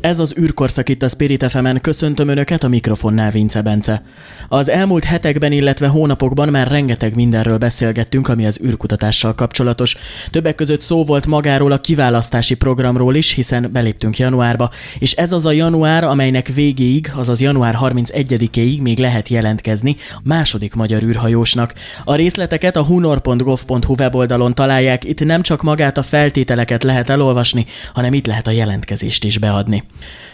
Ez 0.00 0.18
az 0.20 0.34
űrkorszak 0.40 0.88
itt 0.88 1.02
a 1.02 1.08
Spirit 1.08 1.44
fm 1.50 1.76
köszöntöm 1.80 2.28
Önöket, 2.28 2.64
a 2.64 2.68
mikrofonnál 2.68 3.30
Vince 3.30 3.62
Bence. 3.62 4.02
Az 4.48 4.68
elmúlt 4.68 5.04
hetekben, 5.04 5.52
illetve 5.52 5.86
hónapokban 5.86 6.48
már 6.48 6.68
rengeteg 6.68 7.14
mindenről 7.14 7.58
beszélgettünk, 7.58 8.28
ami 8.28 8.46
az 8.46 8.60
űrkutatással 8.64 9.34
kapcsolatos. 9.34 9.96
Többek 10.30 10.54
között 10.54 10.80
szó 10.80 11.04
volt 11.04 11.26
magáról 11.26 11.72
a 11.72 11.80
kiválasztási 11.80 12.54
programról 12.54 13.14
is, 13.14 13.32
hiszen 13.32 13.68
beléptünk 13.72 14.18
januárba, 14.18 14.70
és 14.98 15.12
ez 15.12 15.32
az 15.32 15.46
a 15.46 15.52
január, 15.52 16.04
amelynek 16.04 16.46
végéig, 16.46 17.12
azaz 17.14 17.40
január 17.40 17.78
31-ig 17.80 18.82
még 18.82 18.98
lehet 18.98 19.28
jelentkezni 19.28 19.96
második 20.22 20.74
magyar 20.74 21.02
űrhajósnak. 21.02 21.74
A 22.04 22.14
részleteket 22.14 22.76
a 22.76 22.84
hunor.gov.hu 22.84 23.94
weboldalon 23.98 24.54
találják, 24.54 25.04
itt 25.04 25.24
nem 25.24 25.42
csak 25.42 25.62
magát 25.62 25.98
a 25.98 26.02
feltételeket 26.02 26.82
lehet 26.82 27.10
elolvasni, 27.10 27.66
hanem 27.94 28.14
itt 28.14 28.26
lehet 28.26 28.46
a 28.46 28.50
jelentkezést 28.50 29.24
is 29.24 29.38
beadni. 29.38 29.84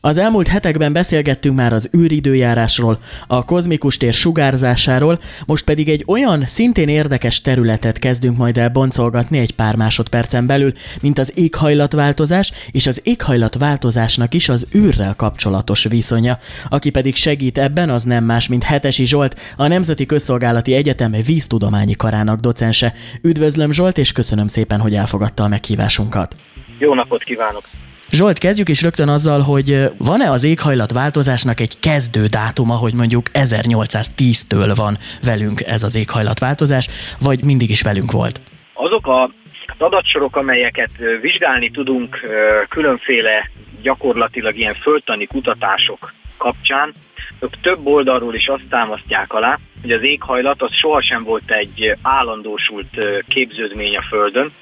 Az 0.00 0.16
elmúlt 0.16 0.48
hetekben 0.48 0.92
beszélgettünk 0.92 1.56
már 1.56 1.72
az 1.72 1.90
űridőjárásról, 1.96 2.98
a 3.26 3.44
kozmikus 3.44 3.96
tér 3.96 4.12
sugárzásáról, 4.12 5.20
most 5.46 5.64
pedig 5.64 5.88
egy 5.88 6.04
olyan 6.06 6.46
szintén 6.46 6.88
érdekes 6.88 7.40
területet 7.40 7.98
kezdünk 7.98 8.36
majd 8.36 8.58
el 8.58 8.68
boncolgatni 8.68 9.38
egy 9.38 9.54
pár 9.54 9.76
másodpercen 9.76 10.46
belül, 10.46 10.72
mint 11.00 11.18
az 11.18 11.32
éghajlatváltozás, 11.34 12.52
és 12.70 12.86
az 12.86 13.00
éghajlatváltozásnak 13.02 14.34
is 14.34 14.48
az 14.48 14.66
űrrel 14.76 15.14
kapcsolatos 15.16 15.84
viszonya. 15.84 16.38
Aki 16.68 16.90
pedig 16.90 17.14
segít 17.14 17.58
ebben, 17.58 17.90
az 17.90 18.02
nem 18.02 18.24
más, 18.24 18.48
mint 18.48 18.62
Hetesi 18.62 19.06
Zsolt, 19.06 19.40
a 19.56 19.66
Nemzeti 19.66 20.06
Közszolgálati 20.06 20.74
Egyetem 20.74 21.12
víztudományi 21.26 21.94
karának 21.94 22.40
docense. 22.40 22.94
Üdvözlöm 23.22 23.72
Zsolt, 23.72 23.98
és 23.98 24.12
köszönöm 24.12 24.46
szépen, 24.46 24.80
hogy 24.80 24.94
elfogadta 24.94 25.44
a 25.44 25.48
meghívásunkat. 25.48 26.36
Jó 26.78 26.94
napot 26.94 27.22
kívánok! 27.22 27.64
Zsolt, 28.10 28.38
kezdjük 28.38 28.68
is 28.68 28.82
rögtön 28.82 29.08
azzal, 29.08 29.40
hogy 29.40 29.90
van-e 29.98 30.30
az 30.30 30.44
éghajlatváltozásnak 30.44 31.60
egy 31.60 31.78
kezdő 31.78 32.26
dátuma, 32.26 32.74
hogy 32.74 32.94
mondjuk 32.94 33.26
1810-től 33.32 34.72
van 34.74 34.98
velünk 35.22 35.60
ez 35.60 35.82
az 35.82 35.94
éghajlatváltozás, 35.94 36.88
vagy 37.20 37.44
mindig 37.44 37.70
is 37.70 37.82
velünk 37.82 38.12
volt? 38.12 38.40
Azok 38.72 39.06
a 39.06 39.30
adatsorok, 39.78 40.36
amelyeket 40.36 40.90
vizsgálni 41.20 41.70
tudunk 41.70 42.20
különféle 42.68 43.50
gyakorlatilag 43.82 44.56
ilyen 44.56 44.74
földtani 44.74 45.26
kutatások 45.26 46.12
kapcsán, 46.36 46.92
ők 47.40 47.60
több 47.60 47.86
oldalról 47.86 48.34
is 48.34 48.46
azt 48.46 48.68
támasztják 48.70 49.32
alá, 49.32 49.58
hogy 49.80 49.92
az 49.92 50.02
éghajlat 50.02 50.62
az 50.62 50.74
sohasem 50.74 51.24
volt 51.24 51.50
egy 51.50 51.96
állandósult 52.02 53.00
képződmény 53.28 53.96
a 53.96 54.02
Földön, 54.02 54.52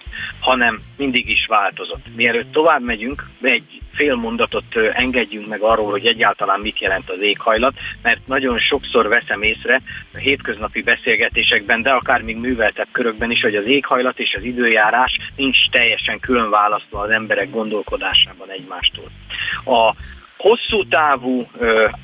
hanem 0.40 0.80
mindig 0.96 1.28
is 1.28 1.46
változott. 1.46 2.14
Mielőtt 2.14 2.52
tovább 2.52 2.82
megyünk, 2.82 3.26
egy 3.40 3.80
fél 3.94 4.14
mondatot 4.14 4.76
engedjünk 4.92 5.48
meg 5.48 5.60
arról, 5.60 5.90
hogy 5.90 6.06
egyáltalán 6.06 6.60
mit 6.60 6.80
jelent 6.80 7.10
az 7.10 7.20
éghajlat, 7.20 7.74
mert 8.02 8.26
nagyon 8.26 8.58
sokszor 8.58 9.08
veszem 9.08 9.42
észre 9.42 9.82
a 10.14 10.18
hétköznapi 10.18 10.82
beszélgetésekben, 10.82 11.82
de 11.82 11.90
akár 11.90 12.22
még 12.22 12.36
műveltebb 12.36 12.88
körökben 12.92 13.30
is, 13.30 13.40
hogy 13.40 13.54
az 13.56 13.64
éghajlat 13.64 14.18
és 14.18 14.34
az 14.34 14.42
időjárás 14.42 15.18
nincs 15.36 15.68
teljesen 15.70 16.20
külön 16.20 16.50
választva 16.50 17.00
az 17.00 17.10
emberek 17.10 17.50
gondolkodásában 17.50 18.50
egymástól. 18.50 19.10
A 19.64 19.94
hosszú 20.36 20.88
távú, 20.88 21.48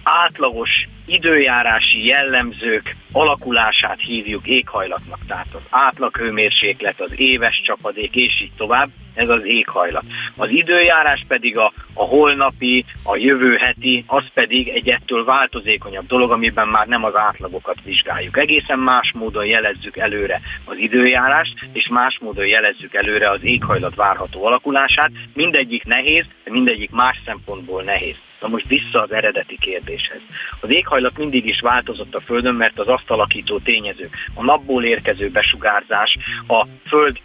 átlagos 0.02 0.88
időjárási 1.08 2.06
jellemzők 2.06 2.96
alakulását 3.12 4.00
hívjuk 4.00 4.46
éghajlatnak. 4.46 5.18
Tehát 5.26 5.46
az 5.52 5.60
átlaghőmérséklet, 5.70 7.00
az 7.00 7.10
éves 7.16 7.62
csapadék 7.64 8.14
és 8.14 8.40
így 8.40 8.52
tovább, 8.56 8.88
ez 9.14 9.28
az 9.28 9.44
éghajlat. 9.44 10.04
Az 10.36 10.48
időjárás 10.50 11.24
pedig 11.28 11.58
a, 11.58 11.72
a 11.94 12.04
holnapi, 12.04 12.84
a 13.02 13.16
jövő 13.16 13.56
heti, 13.56 14.04
az 14.06 14.24
pedig 14.34 14.68
egy 14.68 14.88
ettől 14.88 15.24
változékonyabb 15.24 16.06
dolog, 16.06 16.30
amiben 16.30 16.68
már 16.68 16.86
nem 16.86 17.04
az 17.04 17.16
átlagokat 17.16 17.76
vizsgáljuk. 17.84 18.36
Egészen 18.36 18.78
más 18.78 19.12
módon 19.12 19.46
jelezzük 19.46 19.96
előre 19.96 20.40
az 20.64 20.76
időjárást, 20.76 21.54
és 21.72 21.88
más 21.88 22.18
módon 22.20 22.46
jelezzük 22.46 22.94
előre 22.94 23.30
az 23.30 23.42
éghajlat 23.42 23.94
várható 23.94 24.46
alakulását. 24.46 25.10
Mindegyik 25.34 25.84
nehéz, 25.84 26.24
mindegyik 26.44 26.90
más 26.90 27.20
szempontból 27.24 27.82
nehéz. 27.82 28.16
Na 28.40 28.48
most 28.48 28.68
vissza 28.68 29.02
az 29.02 29.12
eredeti 29.12 29.58
kérdéshez. 29.60 30.20
Az 30.60 30.70
éghajlat 30.70 31.18
mindig 31.18 31.46
is 31.46 31.60
változott 31.60 32.14
a 32.14 32.20
Földön, 32.20 32.54
mert 32.54 32.78
az 32.78 32.88
azt 32.88 33.10
alakító 33.10 33.58
tényezők, 33.58 34.16
a 34.34 34.44
napból 34.44 34.84
érkező 34.84 35.30
besugárzás, 35.30 36.16
a 36.46 36.66
Föld 36.86 37.20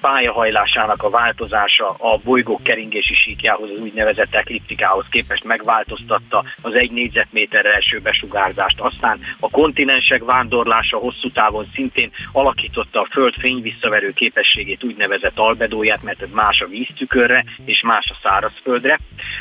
pályahajlásának 0.00 1.02
a 1.02 1.10
változása 1.10 1.88
a 1.88 2.18
bolygók 2.18 2.62
keringési 2.62 3.14
síkjához, 3.14 3.70
az 3.70 3.80
úgynevezett 3.80 4.34
ekliptikához 4.34 5.04
képest 5.10 5.44
megváltoztatta 5.44 6.44
az 6.62 6.74
egy 6.74 6.90
négyzetméterre 6.90 7.74
első 7.74 8.00
besugárzást. 8.00 8.80
Aztán 8.80 9.20
a 9.40 9.50
kontinensek 9.50 10.24
vándorlása 10.24 10.96
hosszú 10.96 11.30
távon 11.30 11.70
szintén 11.74 12.10
alakította 12.32 13.00
a 13.00 13.08
Föld 13.10 13.34
fényvisszaverő 13.38 14.10
képességét, 14.10 14.84
úgynevezett 14.84 15.38
albedóját, 15.38 16.02
mert 16.02 16.22
ez 16.22 16.30
más 16.32 16.60
a 16.60 16.66
víztükörre 16.66 17.44
és 17.64 17.82
más 17.82 18.10
a 18.10 18.18
szárazföldre. 18.22 18.98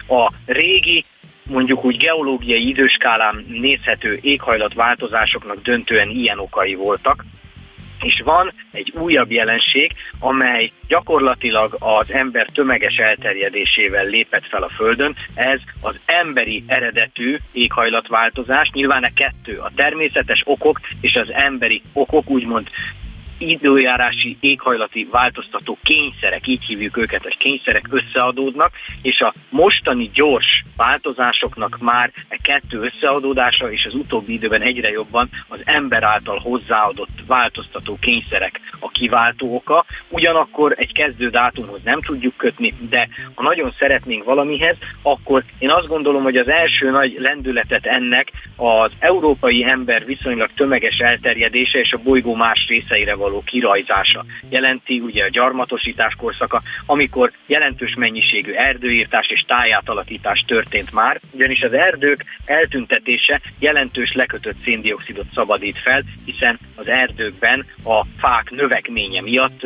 A 0.07 0.31
régi 0.45 1.05
mondjuk 1.49 1.85
úgy 1.85 1.97
geológiai 1.97 2.67
időskálán 2.67 3.45
nézhető 3.47 4.19
éghajlatváltozásoknak 4.21 5.61
döntően 5.61 6.09
ilyen 6.09 6.39
okai 6.39 6.75
voltak, 6.75 7.25
és 8.01 8.21
van 8.25 8.53
egy 8.71 8.93
újabb 8.95 9.31
jelenség, 9.31 9.91
amely 10.19 10.71
gyakorlatilag 10.87 11.75
az 11.79 12.11
ember 12.11 12.47
tömeges 12.53 12.97
elterjedésével 12.97 14.05
lépett 14.05 14.45
fel 14.45 14.63
a 14.63 14.69
Földön. 14.69 15.15
Ez 15.33 15.59
az 15.81 15.99
emberi 16.05 16.63
eredetű 16.67 17.37
éghajlatváltozás. 17.51 18.69
Nyilván 18.73 19.03
a 19.03 19.13
kettő, 19.13 19.57
a 19.57 19.71
természetes 19.75 20.41
okok 20.45 20.79
és 21.01 21.15
az 21.15 21.31
emberi 21.31 21.81
okok 21.93 22.29
úgymond 22.29 22.69
időjárási 23.39 24.37
éghajlati 24.39 25.07
változtató 25.11 25.77
kényszerek, 25.83 26.47
így 26.47 26.63
hívjuk 26.63 26.97
őket, 26.97 27.23
hogy 27.23 27.37
kényszerek 27.37 27.87
összeadódnak, 27.89 28.71
és 29.01 29.21
a 29.21 29.33
mostani 29.49 30.09
gyors 30.13 30.63
változásoknak 30.75 31.77
már 31.79 32.11
a 32.15 32.21
e 32.27 32.37
kettő 32.41 32.79
összeadódása, 32.79 33.71
és 33.71 33.85
az 33.85 33.93
utóbbi 33.93 34.33
időben 34.33 34.61
egyre 34.61 34.89
jobban 34.89 35.29
az 35.47 35.59
ember 35.63 36.03
által 36.03 36.39
hozzáadott 36.39 37.23
változtató 37.27 37.97
kényszerek 38.01 38.59
a 38.79 38.89
kiváltó 38.89 39.55
oka. 39.55 39.85
Ugyanakkor 40.09 40.73
egy 40.77 40.93
kezdő 40.93 41.29
dátumhoz 41.29 41.79
nem 41.83 42.01
tudjuk 42.01 42.37
kötni, 42.37 42.73
de 42.89 43.07
ha 43.35 43.43
nagyon 43.43 43.73
szeretnénk 43.79 44.23
valamihez, 44.23 44.75
akkor 45.01 45.43
én 45.59 45.69
azt 45.69 45.87
gondolom, 45.87 46.23
hogy 46.23 46.37
az 46.37 46.47
első 46.47 46.89
nagy 46.89 47.15
lendületet 47.17 47.85
ennek 47.85 48.31
az 48.55 48.91
európai 48.99 49.63
ember 49.63 50.05
viszonylag 50.05 50.49
tömeges 50.55 50.97
elterjedése 50.97 51.79
és 51.79 51.93
a 51.93 51.97
bolygó 51.97 52.35
más 52.35 52.65
részeire 52.67 53.15
való 53.15 53.28
való 53.29 53.43
kirajzása 53.45 54.25
jelenti, 54.49 54.99
ugye 54.99 55.23
a 55.23 55.29
gyarmatosítás 55.29 56.15
korszaka, 56.15 56.61
amikor 56.85 57.31
jelentős 57.47 57.95
mennyiségű 57.95 58.51
erdőírtás 58.51 59.27
és 59.27 59.43
tájátalakítás 59.47 60.43
történt 60.47 60.91
már, 60.91 61.19
ugyanis 61.31 61.61
az 61.61 61.73
erdők 61.73 62.25
eltüntetése 62.45 63.41
jelentős 63.59 64.13
lekötött 64.13 64.63
széndiokszidot 64.63 65.25
szabadít 65.33 65.77
fel, 65.77 66.03
hiszen 66.25 66.59
az 66.75 66.87
erdőkben 66.87 67.65
a 67.83 68.05
fák 68.17 68.49
növekménye 68.49 69.21
miatt 69.21 69.65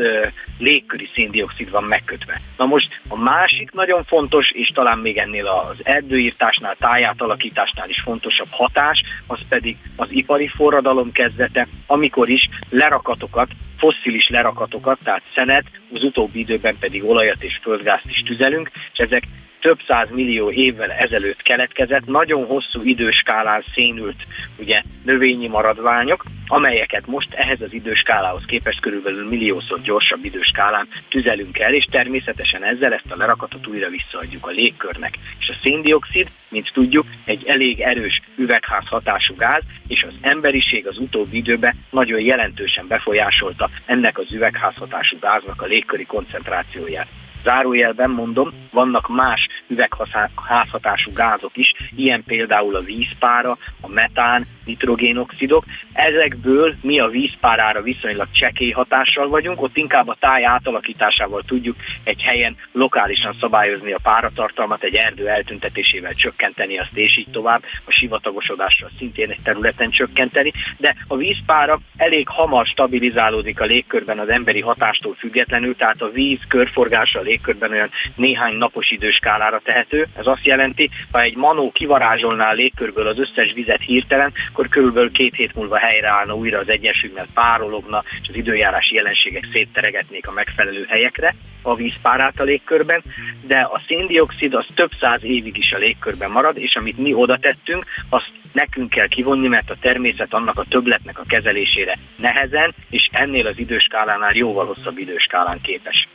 légköri 0.57 1.09
széndiokszid 1.13 1.69
van 1.69 1.83
megkötve. 1.83 2.41
Na 2.57 2.65
most 2.65 3.01
a 3.07 3.17
másik 3.17 3.71
nagyon 3.71 4.03
fontos, 4.03 4.51
és 4.51 4.67
talán 4.67 4.97
még 4.97 5.17
ennél 5.17 5.47
az 5.47 5.77
erdőírtásnál, 5.83 6.75
tájátalakításnál 6.79 7.89
is 7.89 8.01
fontosabb 8.01 8.49
hatás, 8.49 9.03
az 9.27 9.39
pedig 9.49 9.77
az 9.95 10.07
ipari 10.11 10.47
forradalom 10.47 11.11
kezdete, 11.11 11.67
amikor 11.87 12.29
is 12.29 12.49
lerakatokat 12.69 13.49
fosszilis 13.77 14.29
lerakatokat, 14.29 14.99
tehát 15.03 15.21
szenet, 15.35 15.65
az 15.93 16.03
utóbbi 16.03 16.39
időben 16.39 16.77
pedig 16.79 17.03
olajat 17.03 17.43
és 17.43 17.59
földgázt 17.61 18.05
is 18.05 18.23
tüzelünk, 18.25 18.71
és 18.93 18.99
ezek 18.99 19.23
több 19.63 19.79
száz 19.87 20.09
millió 20.11 20.51
évvel 20.51 20.91
ezelőtt 20.91 21.41
keletkezett, 21.41 22.05
nagyon 22.05 22.45
hosszú 22.45 22.81
időskálán 22.81 23.63
szénült 23.73 24.25
ugye, 24.57 24.81
növényi 25.03 25.47
maradványok, 25.47 26.23
amelyeket 26.47 27.07
most 27.07 27.33
ehhez 27.33 27.61
az 27.61 27.73
időskálához 27.73 28.43
képest 28.45 28.79
körülbelül 28.79 29.27
milliószor 29.27 29.81
gyorsabb 29.81 30.25
időskálán 30.25 30.87
tüzelünk 31.09 31.59
el, 31.59 31.73
és 31.73 31.85
természetesen 31.91 32.63
ezzel 32.63 32.93
ezt 32.93 33.11
a 33.11 33.17
lerakatot 33.17 33.67
újra 33.67 33.89
visszaadjuk 33.89 34.47
a 34.47 34.51
légkörnek. 34.51 35.17
És 35.39 35.49
a 35.49 35.59
széndiokszid, 35.61 36.27
mint 36.49 36.71
tudjuk, 36.73 37.05
egy 37.25 37.43
elég 37.47 37.79
erős 37.79 38.21
üvegház 38.35 38.87
hatású 38.87 39.35
gáz, 39.35 39.63
és 39.87 40.03
az 40.03 40.13
emberiség 40.21 40.87
az 40.87 40.97
utóbbi 40.97 41.37
időben 41.37 41.75
nagyon 41.89 42.19
jelentősen 42.19 42.87
befolyásolta 42.87 43.69
ennek 43.85 44.17
az 44.17 44.31
üvegházhatású 44.31 45.17
gáznak 45.19 45.61
a 45.61 45.65
légköri 45.65 46.05
koncentrációját. 46.05 47.07
Zárójelben 47.43 48.09
mondom, 48.09 48.49
vannak 48.71 49.07
más 49.07 49.47
üvegházhatású 49.67 51.11
gázok 51.13 51.57
is, 51.57 51.73
ilyen 51.95 52.23
például 52.23 52.75
a 52.75 52.81
vízpára, 52.81 53.57
a 53.81 53.87
metán, 53.87 54.45
nitrogénoxidok. 54.65 55.65
Ezekből 55.93 56.75
mi 56.81 56.99
a 56.99 57.07
vízpárára 57.07 57.81
viszonylag 57.81 58.27
csekély 58.31 58.71
hatással 58.71 59.27
vagyunk, 59.27 59.61
ott 59.61 59.77
inkább 59.77 60.07
a 60.07 60.17
táj 60.19 60.45
átalakításával 60.45 61.43
tudjuk 61.47 61.75
egy 62.03 62.21
helyen 62.21 62.55
lokálisan 62.71 63.35
szabályozni 63.39 63.91
a 63.91 63.99
páratartalmat, 64.03 64.83
egy 64.83 64.95
erdő 64.95 65.27
eltüntetésével 65.27 66.13
csökkenteni 66.13 66.77
azt, 66.77 66.91
és 66.93 67.17
így 67.17 67.31
tovább, 67.31 67.63
a 67.85 67.91
sivatagosodással 67.91 68.89
szintén 68.97 69.29
egy 69.29 69.41
területen 69.43 69.89
csökkenteni, 69.89 70.51
de 70.77 70.95
a 71.07 71.15
vízpára 71.15 71.79
elég 71.97 72.27
hamar 72.27 72.65
stabilizálódik 72.65 73.59
a 73.59 73.65
légkörben 73.65 74.19
az 74.19 74.29
emberi 74.29 74.61
hatástól 74.61 75.15
függetlenül, 75.19 75.75
tehát 75.75 76.01
a 76.01 76.11
víz 76.11 76.39
körforgása 76.47 77.19
a 77.19 77.21
légkörben 77.21 77.71
olyan 77.71 77.89
néhány 78.15 78.55
napos 78.55 78.91
időskálára 78.91 79.61
tehető. 79.63 80.07
Ez 80.17 80.27
azt 80.27 80.45
jelenti, 80.45 80.89
ha 81.11 81.21
egy 81.21 81.35
manó 81.35 81.71
kivarázsolná 81.71 82.49
a 82.49 82.53
légkörből 82.53 83.07
az 83.07 83.19
összes 83.19 83.53
vizet 83.53 83.81
hirtelen, 83.81 84.33
akkor 84.53 84.67
körülbelül 84.69 85.11
két 85.11 85.35
hét 85.35 85.55
múlva 85.55 85.77
helyreállna 85.77 86.35
újra 86.35 86.59
az 86.59 86.69
egyensúly, 86.69 87.11
mert 87.15 87.29
párologna, 87.33 88.03
és 88.21 88.29
az 88.29 88.35
időjárási 88.35 88.95
jelenségek 88.95 89.47
szétteregetnék 89.51 90.27
a 90.27 90.31
megfelelő 90.31 90.85
helyekre 90.89 91.35
a 91.61 91.75
vízpárát 91.75 92.39
a 92.39 92.43
légkörben, 92.43 93.03
de 93.41 93.59
a 93.59 93.81
széndiokszid 93.87 94.53
az 94.53 94.65
több 94.75 94.91
száz 94.99 95.23
évig 95.23 95.57
is 95.57 95.71
a 95.71 95.77
légkörben 95.77 96.31
marad, 96.31 96.57
és 96.57 96.75
amit 96.75 96.97
mi 96.97 97.13
oda 97.13 97.37
tettünk, 97.37 97.85
azt 98.09 98.31
nekünk 98.51 98.89
kell 98.89 99.07
kivonni, 99.07 99.47
mert 99.47 99.69
a 99.69 99.77
természet 99.81 100.33
annak 100.33 100.59
a 100.59 100.65
többletnek 100.69 101.19
a 101.19 101.23
kezelésére 101.27 101.97
nehezen, 102.15 102.73
és 102.89 103.09
ennél 103.11 103.47
az 103.47 103.57
időskálánál 103.57 104.35
jóval 104.35 104.65
hosszabb 104.65 104.97
időskálán 104.97 105.61
képes. 105.61 106.07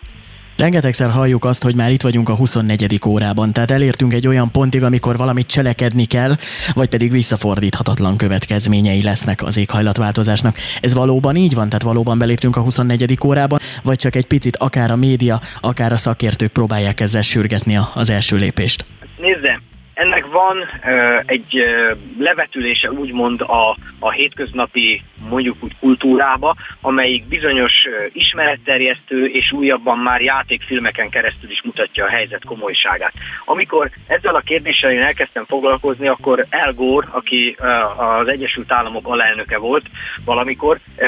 Rengetegszer 0.58 1.10
halljuk 1.10 1.44
azt, 1.44 1.62
hogy 1.62 1.74
már 1.74 1.90
itt 1.90 2.02
vagyunk 2.02 2.28
a 2.28 2.34
24. 2.34 3.00
órában, 3.06 3.52
tehát 3.52 3.70
elértünk 3.70 4.12
egy 4.12 4.26
olyan 4.26 4.50
pontig, 4.50 4.82
amikor 4.82 5.16
valamit 5.16 5.46
cselekedni 5.46 6.04
kell, 6.04 6.36
vagy 6.74 6.88
pedig 6.88 7.10
visszafordíthatatlan 7.10 8.16
következményei 8.16 9.02
lesznek 9.02 9.42
az 9.42 9.56
éghajlatváltozásnak. 9.56 10.56
Ez 10.80 10.94
valóban 10.94 11.36
így 11.36 11.54
van? 11.54 11.68
Tehát 11.68 11.82
valóban 11.82 12.18
beléptünk 12.18 12.56
a 12.56 12.60
24. 12.60 13.18
órában, 13.24 13.58
vagy 13.82 13.98
csak 13.98 14.16
egy 14.16 14.26
picit 14.26 14.56
akár 14.56 14.90
a 14.90 14.96
média, 14.96 15.40
akár 15.60 15.92
a 15.92 15.96
szakértők 15.96 16.52
próbálják 16.52 17.00
ezzel 17.00 17.22
sürgetni 17.22 17.78
az 17.94 18.10
első 18.10 18.36
lépést? 18.36 18.84
Nézze, 19.18 19.60
ennek 19.98 20.26
van 20.26 20.56
uh, 20.58 21.22
egy 21.26 21.54
uh, 21.54 21.96
levetülése 22.18 22.90
úgymond 22.90 23.40
a, 23.40 23.76
a 23.98 24.10
hétköznapi 24.10 25.02
mondjuk 25.28 25.56
úgy 25.60 25.76
kultúrába, 25.80 26.56
amelyik 26.80 27.28
bizonyos 27.28 27.72
uh, 27.86 28.06
ismeretterjesztő 28.12 29.24
és 29.24 29.52
újabban 29.52 29.98
már 29.98 30.20
játékfilmeken 30.20 31.08
keresztül 31.08 31.50
is 31.50 31.62
mutatja 31.62 32.04
a 32.04 32.08
helyzet 32.08 32.44
komolyságát. 32.44 33.12
Amikor 33.44 33.90
ezzel 34.06 34.34
a 34.34 34.40
kérdéssel 34.40 34.90
én 34.90 35.02
elkezdtem 35.02 35.44
foglalkozni, 35.44 36.08
akkor 36.08 36.46
El 36.50 36.72
Gore, 36.72 37.08
aki 37.10 37.56
uh, 37.58 38.18
az 38.18 38.28
Egyesült 38.28 38.72
Államok 38.72 39.06
alelnöke 39.06 39.58
volt 39.58 39.84
valamikor, 40.24 40.78
uh, 40.96 41.06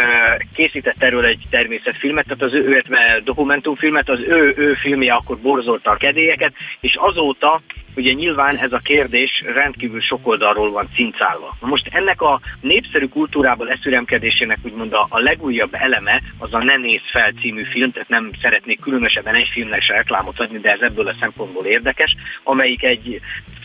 készített 0.54 1.02
erről 1.02 1.24
egy 1.24 1.46
természetfilmet, 1.50 2.24
tehát 2.24 2.42
az 2.42 2.54
ő, 2.54 2.68
illetve 2.68 3.20
dokumentumfilmet, 3.24 4.08
az 4.08 4.20
ő, 4.20 4.54
ő 4.56 4.74
filmje 4.74 5.12
akkor 5.12 5.38
borzolta 5.38 5.90
a 5.90 5.96
kedélyeket, 5.96 6.52
és 6.80 6.96
azóta 6.96 7.60
ugye 7.96 8.12
nyilván 8.12 8.56
ez 8.56 8.72
a 8.72 8.78
kérdés 8.78 9.42
rendkívül 9.54 10.00
sok 10.00 10.26
oldalról 10.26 10.70
van 10.70 10.88
cincálva. 10.94 11.56
Most 11.60 11.88
ennek 11.92 12.22
a 12.22 12.40
népszerű 12.60 13.06
kultúrában 13.06 13.66
leszüremkedésének 13.66 14.58
úgymond 14.62 14.92
a, 14.92 15.06
a 15.08 15.18
legújabb 15.18 15.74
eleme 15.74 16.22
az 16.38 16.54
a 16.54 16.62
Ne 16.62 16.76
néz 16.76 17.00
fel 17.10 17.32
című 17.40 17.64
film, 17.64 17.90
tehát 17.90 18.08
nem 18.08 18.30
szeretnék 18.42 18.80
különösebben 18.80 19.34
egy 19.34 19.48
filmnek 19.52 19.82
se 19.82 19.92
reklámot 19.92 20.40
adni, 20.40 20.58
de 20.58 20.72
ez 20.72 20.80
ebből 20.80 21.08
a 21.08 21.16
szempontból 21.20 21.64
érdekes, 21.64 22.16
amelyik 22.42 22.82
egy 22.82 23.20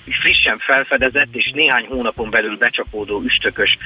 frissen 0.09 0.57
felfedezett 0.57 1.35
és 1.35 1.51
néhány 1.53 1.85
hónapon 1.85 2.29
belül 2.29 2.57
becsapódó 2.57 3.21
üstökös 3.21 3.77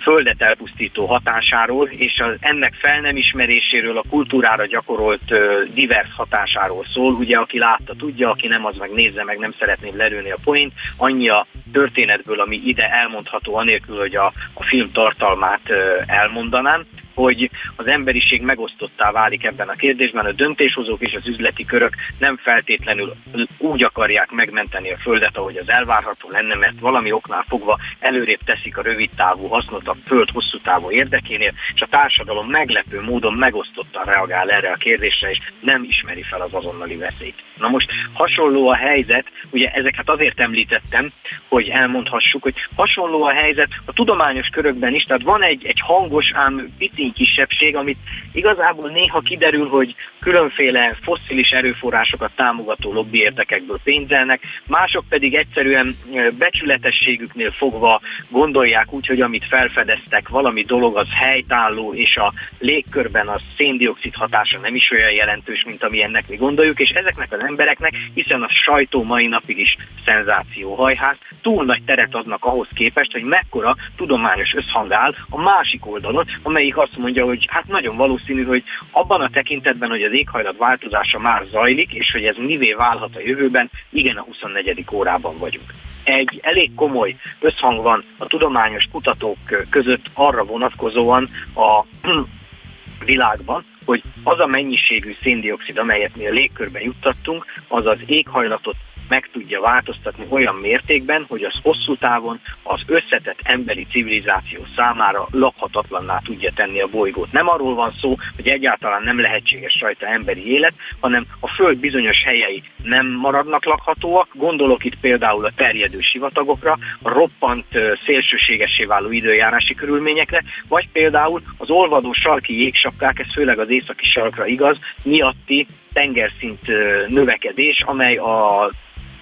földet 0.00 0.42
elpusztító 0.42 1.06
hatásáról, 1.06 1.88
és 1.88 2.20
az 2.20 2.34
ennek 2.40 2.74
fel 2.74 3.00
nem 3.00 3.16
ismeréséről, 3.16 3.98
a 3.98 4.04
kultúrára 4.08 4.66
gyakorolt 4.66 5.34
divers 5.74 6.08
hatásáról 6.16 6.84
szól. 6.92 7.12
Ugye, 7.12 7.36
aki 7.36 7.58
látta, 7.58 7.94
tudja, 7.98 8.30
aki 8.30 8.46
nem, 8.46 8.66
az 8.66 8.76
meg 8.76 8.90
nézze 8.90 9.24
meg, 9.24 9.38
nem 9.38 9.54
szeretném 9.58 9.96
lerőni 9.96 10.30
a 10.30 10.38
point. 10.44 10.72
Annyi 10.96 11.28
a 11.28 11.46
történetből, 11.72 12.40
ami 12.40 12.60
ide 12.64 12.90
elmondható, 12.90 13.56
anélkül, 13.56 13.98
hogy 13.98 14.16
a, 14.16 14.32
a 14.52 14.64
film 14.64 14.92
tartalmát 14.92 15.70
elmondanám 16.06 16.86
hogy 17.14 17.50
az 17.76 17.86
emberiség 17.86 18.42
megosztottá 18.42 19.10
válik 19.10 19.44
ebben 19.44 19.68
a 19.68 19.72
kérdésben, 19.72 20.24
a 20.24 20.32
döntéshozók 20.32 21.00
és 21.00 21.14
az 21.14 21.26
üzleti 21.26 21.64
körök 21.64 21.94
nem 22.18 22.36
feltétlenül 22.36 23.14
úgy 23.58 23.82
akarják 23.82 24.30
megmenteni 24.30 24.92
a 24.92 24.98
Földet, 24.98 25.36
ahogy 25.36 25.56
az 25.56 25.68
elvárható 25.68 26.30
lenne, 26.30 26.54
mert 26.54 26.80
valami 26.80 27.12
oknál 27.12 27.44
fogva 27.48 27.78
előrébb 27.98 28.40
teszik 28.44 28.76
a 28.76 28.82
rövid 28.82 29.10
távú 29.16 29.46
hasznot 29.46 29.88
a 29.88 29.96
Föld 30.06 30.30
hosszú 30.30 30.58
távú 30.58 30.90
érdekénél, 30.90 31.52
és 31.74 31.80
a 31.80 31.86
társadalom 31.90 32.48
meglepő 32.48 33.00
módon 33.02 33.34
megosztottan 33.34 34.04
reagál 34.04 34.50
erre 34.50 34.70
a 34.70 34.76
kérdésre, 34.76 35.30
és 35.30 35.38
nem 35.60 35.84
ismeri 35.84 36.22
fel 36.22 36.40
az 36.40 36.54
azonnali 36.54 36.96
veszélyt. 36.96 37.42
Na 37.58 37.68
most 37.68 37.90
hasonló 38.12 38.68
a 38.68 38.76
helyzet, 38.76 39.26
ugye 39.50 39.70
ezeket 39.70 40.08
azért 40.08 40.40
említettem, 40.40 41.12
hogy 41.48 41.68
elmondhassuk, 41.68 42.42
hogy 42.42 42.54
hasonló 42.76 43.22
a 43.22 43.32
helyzet 43.32 43.68
a 43.84 43.92
tudományos 43.92 44.48
körökben 44.48 44.94
is, 44.94 45.02
tehát 45.02 45.22
van 45.22 45.42
egy, 45.42 45.64
egy 45.64 45.80
hangos, 45.80 46.30
ám 46.34 46.74
pici 46.78 46.99
kisebbség, 47.08 47.76
amit 47.76 47.98
igazából 48.32 48.90
néha 48.90 49.20
kiderül, 49.20 49.68
hogy 49.68 49.94
különféle 50.20 50.96
fosszilis 51.02 51.50
erőforrásokat 51.50 52.30
támogató 52.36 52.92
lobby 52.92 53.18
érdekekből 53.18 53.80
pénzelnek, 53.84 54.42
mások 54.66 55.04
pedig 55.08 55.34
egyszerűen 55.34 55.96
becsületességüknél 56.38 57.50
fogva 57.50 58.00
gondolják 58.28 58.92
úgy, 58.92 59.06
hogy 59.06 59.20
amit 59.20 59.44
felfedeztek, 59.44 60.28
valami 60.28 60.62
dolog 60.62 60.96
az 60.96 61.08
helytálló, 61.10 61.94
és 61.94 62.16
a 62.16 62.32
légkörben 62.58 63.28
a 63.28 63.40
széndiokszid 63.56 64.14
hatása 64.14 64.58
nem 64.58 64.74
is 64.74 64.90
olyan 64.90 65.12
jelentős, 65.12 65.64
mint 65.64 65.82
ami 65.82 66.02
ennek 66.02 66.28
mi 66.28 66.36
gondoljuk, 66.36 66.80
és 66.80 66.90
ezeknek 66.90 67.32
az 67.32 67.40
embereknek, 67.40 67.92
hiszen 68.14 68.42
a 68.42 68.48
sajtó 68.48 69.02
mai 69.02 69.26
napig 69.26 69.58
is 69.58 69.76
szenzációhajház, 70.04 71.16
túl 71.42 71.64
nagy 71.64 71.82
teret 71.84 72.14
adnak 72.14 72.44
ahhoz 72.44 72.68
képest, 72.74 73.12
hogy 73.12 73.22
mekkora 73.22 73.76
tudományos 73.96 74.54
összhang 74.54 74.92
áll 74.92 75.14
a 75.28 75.40
másik 75.40 75.86
oldalon, 75.86 76.26
amelyik 76.42 76.76
azt 76.76 76.89
mondja, 76.96 77.24
hogy 77.24 77.46
hát 77.50 77.66
nagyon 77.66 77.96
valószínű, 77.96 78.44
hogy 78.44 78.62
abban 78.90 79.20
a 79.20 79.30
tekintetben, 79.30 79.90
hogy 79.90 80.02
az 80.02 80.12
éghajlat 80.12 80.56
változása 80.56 81.18
már 81.18 81.46
zajlik, 81.50 81.92
és 81.92 82.12
hogy 82.12 82.24
ez 82.24 82.36
mivé 82.36 82.72
válhat 82.72 83.16
a 83.16 83.20
jövőben, 83.20 83.70
igen, 83.90 84.16
a 84.16 84.22
24. 84.22 84.84
órában 84.92 85.38
vagyunk 85.38 85.74
egy 86.04 86.40
elég 86.42 86.74
komoly 86.74 87.16
összhang 87.40 87.82
van 87.82 88.04
a 88.18 88.26
tudományos 88.26 88.84
kutatók 88.92 89.38
között 89.70 90.10
arra 90.14 90.44
vonatkozóan 90.44 91.30
a 91.54 91.84
világban, 93.04 93.64
hogy 93.84 94.02
az 94.22 94.40
a 94.40 94.46
mennyiségű 94.46 95.16
széndiokszid, 95.22 95.78
amelyet 95.78 96.16
mi 96.16 96.26
a 96.26 96.30
légkörbe 96.30 96.80
juttattunk, 96.82 97.44
az 97.68 97.86
az 97.86 97.98
éghajlatot 98.06 98.76
meg 99.10 99.28
tudja 99.32 99.60
változtatni 99.60 100.24
olyan 100.28 100.54
mértékben, 100.54 101.24
hogy 101.28 101.42
az 101.42 101.58
hosszú 101.62 101.96
távon 101.96 102.40
az 102.62 102.80
összetett 102.86 103.38
emberi 103.42 103.86
civilizáció 103.90 104.66
számára 104.76 105.28
lakhatatlanná 105.30 106.20
tudja 106.24 106.52
tenni 106.54 106.80
a 106.80 106.86
bolygót. 106.86 107.32
Nem 107.32 107.48
arról 107.48 107.74
van 107.74 107.92
szó, 108.00 108.16
hogy 108.36 108.48
egyáltalán 108.48 109.02
nem 109.02 109.20
lehetséges 109.20 109.80
rajta 109.80 110.06
emberi 110.06 110.52
élet, 110.52 110.74
hanem 111.00 111.26
a 111.40 111.48
Föld 111.48 111.78
bizonyos 111.78 112.22
helyei 112.24 112.62
nem 112.82 113.06
maradnak 113.06 113.64
lakhatóak. 113.64 114.28
Gondolok 114.32 114.84
itt 114.84 115.00
például 115.00 115.44
a 115.44 115.52
terjedő 115.56 116.00
sivatagokra, 116.00 116.78
a 117.02 117.08
roppant 117.08 117.66
szélsőségesé 118.06 118.84
váló 118.84 119.10
időjárási 119.10 119.74
körülményekre, 119.74 120.42
vagy 120.68 120.88
például 120.92 121.42
az 121.56 121.70
olvadó 121.70 122.12
sarki 122.12 122.60
jégsapkák, 122.62 123.18
ez 123.18 123.32
főleg 123.32 123.58
az 123.58 123.70
északi 123.70 124.04
sarkra 124.04 124.46
igaz, 124.46 124.78
miatti 125.02 125.66
tengerszint 125.92 126.66
növekedés, 127.08 127.82
amely 127.86 128.16
a 128.16 128.70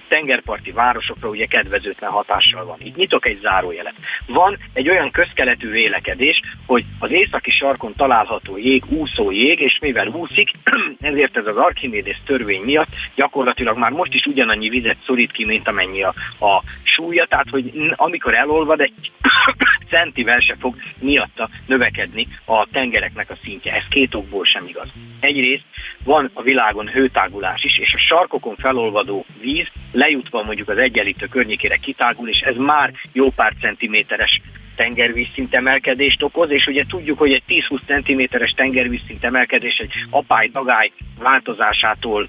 tengerparti 0.09 0.71
városokra 0.71 1.29
ugye 1.29 1.45
kedvezőtlen 1.45 2.11
hatással 2.11 2.65
van. 2.65 2.77
Itt 2.83 2.95
nyitok 2.95 3.25
egy 3.25 3.39
zárójelet. 3.41 3.93
Van 4.27 4.57
egy 4.73 4.89
olyan 4.89 5.11
közkeletű 5.11 5.69
vélekedés, 5.69 6.41
hogy 6.65 6.85
az 6.99 7.11
északi 7.11 7.51
sarkon 7.51 7.93
található 7.95 8.57
jég 8.57 8.83
úszó 8.87 9.31
jég, 9.31 9.59
és 9.59 9.77
mivel 9.81 10.07
úszik, 10.07 10.51
ezért 11.01 11.37
ez 11.37 11.45
az 11.45 11.55
Archimedes 11.55 12.21
törvény 12.25 12.61
miatt 12.61 12.89
gyakorlatilag 13.15 13.77
már 13.77 13.91
most 13.91 14.13
is 14.13 14.25
ugyanannyi 14.25 14.69
vizet 14.69 14.97
szorít 15.05 15.31
ki, 15.31 15.45
mint 15.45 15.67
amennyi 15.67 16.03
a, 16.03 16.13
a 16.39 16.63
súlya, 16.83 17.25
tehát 17.25 17.49
hogy 17.49 17.71
amikor 17.95 18.33
elolvad, 18.33 18.81
egy 18.81 19.11
centivel 19.89 20.39
se 20.39 20.55
fog 20.59 20.75
miatta 20.99 21.49
növekedni 21.65 22.27
a 22.45 22.67
tengereknek 22.71 23.29
a 23.29 23.37
szintje. 23.43 23.73
Ez 23.73 23.83
két 23.89 24.15
okból 24.15 24.45
sem 24.45 24.67
igaz. 24.67 24.87
Egyrészt 25.19 25.65
van 26.03 26.29
a 26.33 26.41
világon 26.41 26.87
hőtágulás 26.87 27.63
is, 27.63 27.77
és 27.77 27.93
a 27.93 27.97
sarkokon 27.97 28.55
felolvadó 28.55 29.25
víz 29.41 29.67
lejutva 29.91 30.43
mondjuk 30.43 30.69
az 30.69 30.77
egyenlítő 30.77 31.25
környékére 31.25 31.75
kitágul, 31.75 32.29
és 32.29 32.39
ez 32.39 32.55
már 32.55 32.93
jó 33.13 33.29
pár 33.29 33.53
centiméteres 33.61 34.41
tengervízszint 34.75 35.53
emelkedést 35.53 36.23
okoz, 36.23 36.51
és 36.51 36.67
ugye 36.67 36.83
tudjuk, 36.87 37.17
hogy 37.17 37.31
egy 37.31 37.43
10-20 37.47 38.29
cm-es 38.29 38.51
tengervízszint 38.51 39.23
emelkedés 39.23 39.77
egy 39.77 39.91
apály-dagály 40.09 40.91
változásától, 41.19 42.27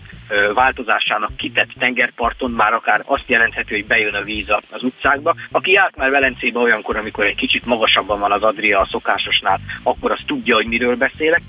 változásának 0.54 1.36
kitett 1.36 1.68
tengerparton 1.78 2.50
már 2.50 2.72
akár 2.72 3.02
azt 3.04 3.24
jelentheti, 3.26 3.74
hogy 3.74 3.86
bejön 3.86 4.14
a 4.14 4.22
víz 4.22 4.50
az 4.70 4.82
utcákba. 4.82 5.34
Aki 5.50 5.70
járt 5.70 5.96
már 5.96 6.10
Velencébe 6.10 6.58
olyankor, 6.58 6.96
amikor 6.96 7.24
egy 7.24 7.34
kicsit 7.34 7.66
magasabban 7.66 8.20
van 8.20 8.32
az 8.32 8.42
Adria 8.42 8.80
a 8.80 8.88
szokásosnál, 8.90 9.60
akkor 9.82 10.10
azt 10.10 10.26
tudja, 10.26 10.54
hogy 10.54 10.66
miről 10.66 10.96
beszélek. 10.96 11.42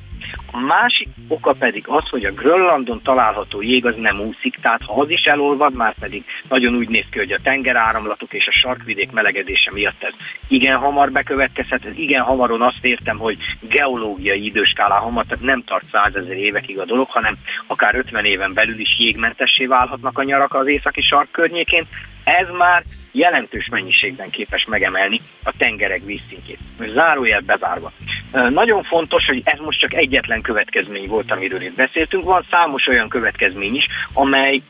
A 0.52 0.60
másik 0.60 1.08
oka 1.28 1.54
pedig 1.54 1.84
az, 1.88 2.10
hogy 2.10 2.26
a 2.26 2.32
Grönlandon 2.32 3.02
található 3.02 3.62
jég 3.62 3.86
az 3.86 3.96
nem 3.98 4.20
úszik, 4.20 4.56
tehát 4.62 4.82
ha 4.86 5.02
az 5.02 5.10
is 5.10 5.24
elolvad, 5.24 5.74
már 5.74 5.96
pedig 6.00 6.24
nagyon 6.50 6.76
úgy 6.76 6.90
néz 6.90 7.06
ki, 7.12 7.18
hogy 7.18 7.32
a 7.32 7.42
tengeráramlatok 7.44 8.34
és 8.34 8.48
a 8.48 8.52
sarkvidék 8.52 9.12
melegedése 9.12 9.72
miatt 9.72 10.04
ez 10.04 10.14
igen 10.48 10.78
hamar 10.78 11.12
bekövetkezhet, 11.12 11.86
ez 11.86 11.98
igen 11.98 12.22
hamaron 12.22 12.62
azt 12.62 12.86
értem, 12.86 13.18
hogy 13.18 13.38
geológiai 13.60 14.46
időskálán 14.46 15.00
hamar, 15.00 15.26
tehát 15.26 15.44
nem 15.44 15.64
tart 15.64 15.86
százezer 15.92 16.38
évekig 16.38 16.80
a 16.80 16.86
dolog, 16.86 17.10
hanem 17.10 17.31
akár 17.68 17.96
50 17.96 18.26
éven 18.26 18.54
belül 18.54 18.80
is 18.80 19.00
jégmentessé 19.00 19.66
válhatnak 19.66 20.18
a 20.18 20.24
nyarak 20.24 20.54
az 20.54 20.68
északi 20.68 21.02
sark 21.02 21.32
környékén. 21.32 21.88
Ez 22.24 22.48
már 22.58 22.84
jelentős 23.12 23.68
mennyiségben 23.70 24.30
képes 24.30 24.66
megemelni 24.66 25.22
a 25.44 25.58
tengerek 25.58 26.02
vízszintjét. 26.06 26.60
Zárójel 26.94 27.42
bezárva. 27.42 27.92
Nagyon 28.32 28.84
fontos, 28.84 29.26
hogy 29.26 29.42
ez 29.46 29.60
most 29.60 29.80
csak 29.80 29.94
egyetlen 29.94 30.42
következmény 30.42 31.08
volt, 31.08 31.32
amiről 31.32 31.62
itt 31.62 31.76
beszéltünk. 31.76 32.24
Van 32.24 32.46
számos 32.52 32.88
olyan 32.88 33.10
következmény 33.10 33.76
is, 33.76 33.88
amely 34.14 34.62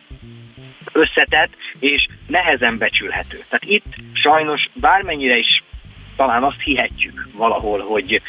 összetett 0.91 1.53
és 1.79 2.07
nehezen 2.27 2.77
becsülhető. 2.77 3.43
Tehát 3.49 3.65
itt 3.65 3.95
sajnos 4.13 4.69
bármennyire 4.73 5.37
is 5.37 5.63
talán 6.21 6.43
azt 6.43 6.61
hihetjük 6.61 7.27
valahol, 7.33 7.79
hogy 7.79 8.21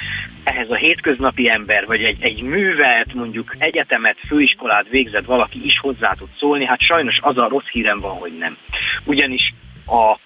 ehhez 0.45 0.71
a 0.71 0.75
hétköznapi 0.75 1.49
ember, 1.49 1.87
vagy 1.87 2.03
egy, 2.03 2.23
egy 2.23 2.43
művelt, 2.43 3.15
mondjuk 3.15 3.55
egyetemet, 3.59 4.17
főiskolát 4.27 4.89
végzett 4.89 5.25
valaki 5.25 5.65
is 5.65 5.79
hozzá 5.79 6.13
tud 6.13 6.29
szólni, 6.39 6.65
hát 6.65 6.81
sajnos 6.81 7.19
az 7.23 7.39
a 7.39 7.49
rossz 7.49 7.69
hírem 7.73 8.01
van, 8.01 8.17
hogy 8.17 8.39
nem. 8.39 8.57
Ugyanis 9.05 9.55
a 9.87 10.19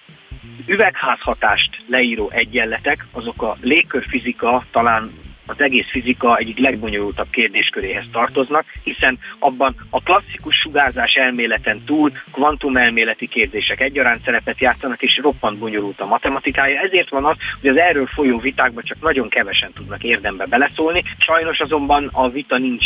üvegházhatást 0.65 1.69
leíró 1.87 2.29
egyenletek, 2.29 3.05
azok 3.11 3.41
a 3.41 3.57
légkörfizika 3.61 4.65
talán 4.71 5.11
az 5.47 5.61
egész 5.61 5.89
fizika 5.89 6.37
egyik 6.37 6.59
legbonyolultabb 6.59 7.29
kérdésköréhez 7.29 8.05
tartoznak, 8.11 8.65
hiszen 8.83 9.19
abban 9.39 9.75
a 9.89 10.01
klasszikus 10.01 10.55
sugárzás 10.55 11.13
elméleten 11.13 11.83
túl 11.85 12.11
kvantumelméleti 12.31 13.27
kérdések 13.27 13.81
egyaránt 13.81 14.23
szerepet 14.23 14.59
játszanak, 14.59 15.01
és 15.01 15.17
roppant 15.17 15.57
bonyolult 15.57 15.99
a 15.99 16.05
matematikája. 16.05 16.79
Ezért 16.79 17.09
van 17.09 17.25
az, 17.25 17.35
hogy 17.61 17.69
az 17.69 17.77
erről 17.77 18.07
folyó 18.07 18.39
vitákban 18.39 18.83
csak 18.83 19.01
nagyon 19.01 19.29
kevesen 19.29 19.73
tudnak 19.73 20.03
érdembe 20.03 20.45
beleszólni. 20.45 21.03
Sajnos 21.17 21.59
azonban 21.59 22.09
a 22.13 22.29
vita 22.29 22.57
nincs, 22.57 22.85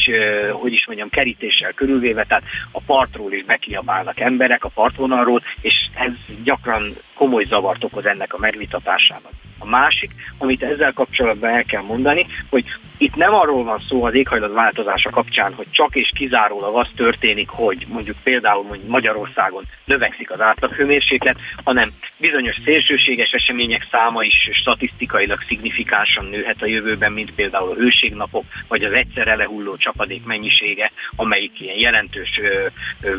hogy 0.51 0.74
is 0.74 0.88
mondjam, 0.88 1.10
kerítéssel 1.10 1.74
körülvéve, 1.74 2.24
tehát 2.24 2.44
a 2.72 2.82
partról 2.82 3.34
is 3.34 3.44
bekiabálnak 3.44 4.20
emberek, 4.20 4.63
a 4.63 4.70
partvonalról, 4.70 5.41
és 5.62 5.74
ez 5.94 6.12
gyakran 6.44 6.96
komoly 7.21 7.45
zavart 7.45 7.83
okoz 7.83 8.05
ennek 8.05 8.33
a 8.33 8.37
megvitatásában. 8.37 9.31
A 9.59 9.65
másik, 9.65 10.11
amit 10.37 10.63
ezzel 10.63 10.93
kapcsolatban 10.93 11.49
el 11.49 11.63
kell 11.63 11.81
mondani, 11.81 12.25
hogy 12.49 12.65
itt 12.97 13.15
nem 13.15 13.33
arról 13.33 13.63
van 13.63 13.79
szó 13.87 14.03
az 14.03 14.13
éghajlatváltozása 14.13 15.09
kapcsán, 15.09 15.53
hogy 15.53 15.67
csak 15.71 15.95
és 15.95 16.11
kizárólag 16.15 16.75
az 16.75 16.87
történik, 16.95 17.49
hogy 17.49 17.85
mondjuk 17.87 18.17
például 18.23 18.63
mondjuk 18.63 18.89
Magyarországon 18.89 19.63
növekszik 19.85 20.31
az 20.31 20.41
átlaghőmérséklet, 20.41 21.37
hanem 21.63 21.91
bizonyos 22.17 22.57
szélsőséges 22.65 23.31
események 23.31 23.87
száma 23.91 24.23
is 24.23 24.49
statisztikailag 24.51 25.41
szignifikánsan 25.47 26.25
nőhet 26.25 26.61
a 26.61 26.65
jövőben, 26.65 27.11
mint 27.11 27.31
például 27.31 27.69
a 27.69 27.75
hőségnapok, 27.75 28.45
vagy 28.67 28.83
az 28.83 28.91
egyszerre 28.91 29.35
lehulló 29.35 29.77
csapadék 29.77 30.25
mennyisége, 30.25 30.91
amelyik 31.15 31.61
ilyen 31.61 31.77
jelentős 31.77 32.39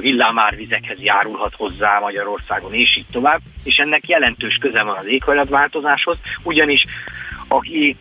villámárvizekhez 0.00 0.98
járulhat 1.00 1.54
hozzá 1.54 1.98
Magyarországon, 1.98 2.74
és 2.74 2.96
így 2.96 3.06
tovább. 3.12 3.40
És 3.64 3.76
ennek 3.76 3.91
jelentős 4.06 4.56
köze 4.60 4.82
van 4.82 4.96
az 4.96 5.06
éghajlatváltozáshoz, 5.06 6.16
ugyanis 6.42 6.84
aki 7.48 7.96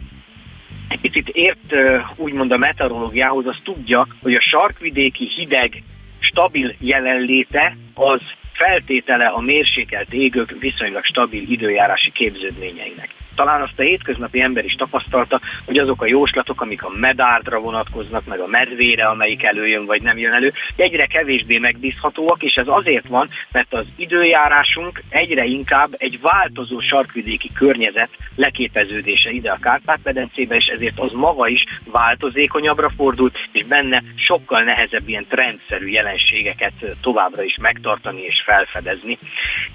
egy 0.88 1.00
picit 1.00 1.30
ért 1.30 1.76
úgymond 2.16 2.52
a 2.52 2.58
meteorológiához, 2.58 3.48
az 3.48 3.58
tudja, 3.64 4.08
hogy 4.22 4.34
a 4.34 4.42
sarkvidéki 4.42 5.28
hideg 5.28 5.84
stabil 6.20 6.74
jelenléte 6.80 7.78
az 7.94 8.22
feltétele 8.54 9.26
a 9.26 9.40
mérsékelt 9.40 10.14
égők 10.14 10.56
viszonylag 10.60 11.04
stabil 11.04 11.52
időjárási 11.52 12.12
képződményeinek 12.12 13.10
talán 13.42 13.62
azt 13.62 13.80
a 13.80 13.82
hétköznapi 13.82 14.42
ember 14.42 14.66
is 14.66 14.74
tapasztalta, 14.74 15.40
hogy 15.66 15.78
azok 15.78 16.02
a 16.02 16.06
jóslatok, 16.06 16.62
amik 16.62 16.84
a 16.84 16.90
medárdra 16.90 17.60
vonatkoznak, 17.60 18.26
meg 18.26 18.40
a 18.40 18.48
medvére, 18.48 19.06
amelyik 19.06 19.44
előjön 19.44 19.86
vagy 19.86 20.02
nem 20.02 20.18
jön 20.18 20.34
elő, 20.34 20.54
egyre 20.76 21.06
kevésbé 21.06 21.58
megbízhatóak, 21.58 22.44
és 22.44 22.56
ez 22.56 22.68
azért 22.68 23.08
van, 23.08 23.30
mert 23.52 23.74
az 23.74 23.86
időjárásunk 23.96 25.04
egyre 25.10 25.46
inkább 25.46 25.96
egy 25.98 26.20
változó 26.22 26.80
sarkvidéki 26.80 27.52
környezet 27.54 28.10
leképeződése 28.36 29.30
ide 29.30 29.52
a 29.52 29.58
Kárpát-medencébe, 29.62 30.56
és 30.56 30.66
ezért 30.66 31.00
az 31.00 31.12
maga 31.12 31.48
is 31.48 31.64
változékonyabbra 31.86 32.92
fordult, 32.98 33.38
és 33.52 33.66
benne 33.66 34.04
sokkal 34.16 34.62
nehezebb 34.64 35.08
ilyen 35.08 35.28
trendszerű 35.30 35.88
jelenségeket 35.88 36.74
továbbra 37.02 37.44
is 37.44 37.58
megtartani 37.62 38.22
és 38.22 38.42
felfedezni. 38.46 39.18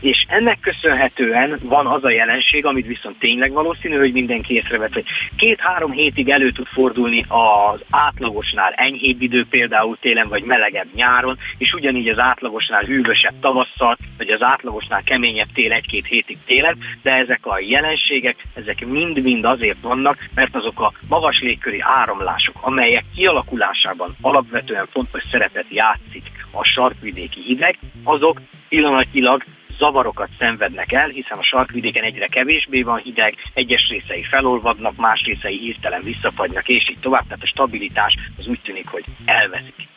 És 0.00 0.24
ennek 0.28 0.60
köszönhetően 0.60 1.58
van 1.62 1.86
az 1.86 2.04
a 2.04 2.10
jelenség, 2.10 2.64
amit 2.66 2.86
viszont 2.86 3.18
tényleg 3.18 3.52
valószínű, 3.56 3.96
hogy 3.96 4.12
mindenki 4.12 4.54
észrevett, 4.54 4.92
hogy 4.92 5.04
két-három 5.36 5.90
hétig 5.90 6.28
elő 6.28 6.50
tud 6.50 6.66
fordulni 6.66 7.24
az 7.28 7.80
átlagosnál 7.90 8.72
enyhébb 8.72 9.22
idő, 9.22 9.46
például 9.50 9.98
télen 10.00 10.28
vagy 10.28 10.42
melegebb 10.42 10.94
nyáron, 10.94 11.38
és 11.58 11.72
ugyanígy 11.72 12.08
az 12.08 12.18
átlagosnál 12.18 12.82
hűvösebb 12.82 13.34
tavasszal, 13.40 13.96
vagy 14.18 14.28
az 14.28 14.42
átlagosnál 14.42 15.02
keményebb 15.02 15.52
tél 15.54 15.72
egy-két 15.72 16.06
hétig 16.06 16.38
télen, 16.46 16.78
de 17.02 17.12
ezek 17.14 17.46
a 17.46 17.58
jelenségek, 17.58 18.46
ezek 18.54 18.86
mind-mind 18.86 19.44
azért 19.44 19.80
vannak, 19.80 20.28
mert 20.34 20.54
azok 20.54 20.80
a 20.80 20.92
magas 21.08 21.40
légköri 21.40 21.78
áramlások, 21.80 22.56
amelyek 22.60 23.04
kialakulásában 23.14 24.16
alapvetően 24.20 24.86
fontos 24.92 25.22
szerepet 25.30 25.66
játszik 25.68 26.24
a 26.50 26.64
sarkvidéki 26.64 27.40
hideg, 27.40 27.78
azok 28.04 28.40
pillanatilag 28.68 29.44
zavarokat 29.78 30.28
szenvednek 30.38 30.92
el, 30.92 31.08
hiszen 31.08 31.38
a 31.38 31.42
sarkvidéken 31.42 32.04
egyre 32.04 32.26
kevésbé 32.26 32.82
van 32.82 32.98
hideg, 32.98 33.34
egyes 33.54 33.88
részei 33.88 34.22
felolvadnak, 34.22 34.96
más 34.96 35.22
részei 35.24 35.58
hirtelen 35.58 36.02
visszafagynak, 36.02 36.68
és 36.68 36.90
így 36.90 37.00
tovább, 37.00 37.22
tehát 37.22 37.42
a 37.42 37.46
stabilitás 37.46 38.14
az 38.38 38.46
úgy 38.46 38.60
tűnik, 38.60 38.88
hogy 38.88 39.04
elveszik. 39.24 39.88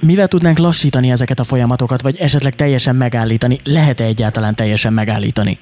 Mivel 0.00 0.28
tudnánk 0.28 0.58
lassítani 0.58 1.10
ezeket 1.10 1.38
a 1.38 1.44
folyamatokat, 1.44 2.02
vagy 2.02 2.16
esetleg 2.16 2.54
teljesen 2.54 2.96
megállítani? 2.96 3.58
Lehet-e 3.64 4.04
egyáltalán 4.04 4.54
teljesen 4.54 4.92
megállítani? 4.92 5.58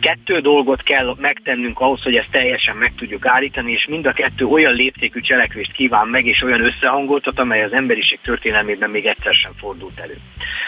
kettő 0.00 0.40
dolgot 0.40 0.82
kell 0.82 1.14
megtennünk 1.18 1.80
ahhoz, 1.80 2.02
hogy 2.02 2.14
ezt 2.14 2.30
teljesen 2.30 2.76
meg 2.76 2.92
tudjuk 2.96 3.26
állítani, 3.26 3.72
és 3.72 3.86
mind 3.88 4.06
a 4.06 4.12
kettő 4.12 4.44
olyan 4.44 4.74
léptékű 4.74 5.20
cselekvést 5.20 5.72
kíván 5.72 6.08
meg, 6.08 6.26
és 6.26 6.42
olyan 6.42 6.64
összehangoltat, 6.64 7.38
amely 7.38 7.64
az 7.64 7.72
emberiség 7.72 8.18
történelmében 8.22 8.90
még 8.90 9.06
egyszer 9.06 9.34
sem 9.34 9.52
fordult 9.56 9.98
elő. 9.98 10.18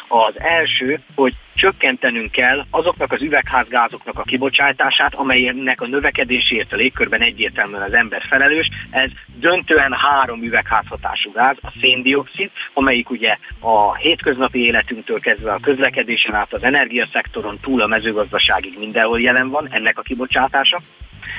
Az 0.08 0.34
első, 0.40 1.00
hogy 1.14 1.34
csökkentenünk 1.54 2.30
kell 2.30 2.64
azoknak 2.70 3.12
az 3.12 3.22
üvegházgázoknak 3.22 4.18
a 4.18 4.22
kibocsátását, 4.22 5.14
amelynek 5.14 5.80
a 5.80 5.86
növekedéséért 5.86 6.72
a 6.72 6.76
légkörben 6.76 7.20
egyértelműen 7.20 7.82
az 7.82 7.92
ember 7.92 8.22
felelős. 8.28 8.68
Ez 8.90 9.10
döntően 9.26 9.92
három 9.92 10.42
üvegházhatású 10.42 11.32
gáz, 11.32 11.56
a 11.60 11.72
széndiokszid, 11.80 12.50
amelyik 12.72 13.10
ugye 13.10 13.36
a 13.60 13.96
hétköznapi 13.96 14.64
életünktől 14.64 15.20
kezdve 15.20 15.52
a 15.52 15.60
közlekedésen 15.62 16.34
át 16.34 16.52
az 16.52 16.62
energiaszektoron 16.62 17.58
túl 17.60 17.80
a 17.80 17.86
mezőgazdaságig 17.86 18.78
mindenhol 18.78 19.20
jelen 19.20 19.48
van, 19.48 19.68
ennek 19.70 19.98
a 19.98 20.02
kibocsátása 20.02 20.80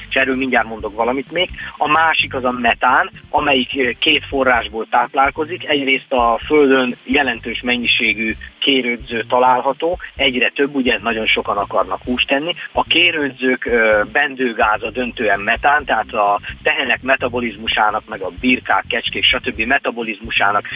és 0.09 0.15
erről 0.15 0.35
mindjárt 0.35 0.67
mondok 0.67 0.95
valamit 0.95 1.31
még. 1.31 1.49
A 1.77 1.87
másik 1.87 2.33
az 2.33 2.43
a 2.43 2.51
metán, 2.51 3.09
amelyik 3.29 3.97
két 3.99 4.25
forrásból 4.25 4.87
táplálkozik. 4.89 5.67
Egyrészt 5.67 6.11
a 6.11 6.39
Földön 6.45 6.95
jelentős 7.03 7.61
mennyiségű 7.61 8.35
kérődző 8.63 9.23
található, 9.29 9.99
egyre 10.15 10.49
több, 10.49 10.75
ugye 10.75 10.99
nagyon 11.01 11.25
sokan 11.25 11.57
akarnak 11.57 12.01
húst 12.03 12.27
tenni. 12.27 12.53
A 12.71 12.83
kérődzők 12.83 13.69
bendőgáza 14.11 14.89
döntően 14.89 15.39
metán, 15.39 15.85
tehát 15.85 16.13
a 16.13 16.39
tehenek 16.63 17.01
metabolizmusának, 17.01 18.03
meg 18.05 18.21
a 18.21 18.31
birkák, 18.39 18.85
kecskék, 18.89 19.23
stb. 19.23 19.59
metabolizmusának 19.59 20.67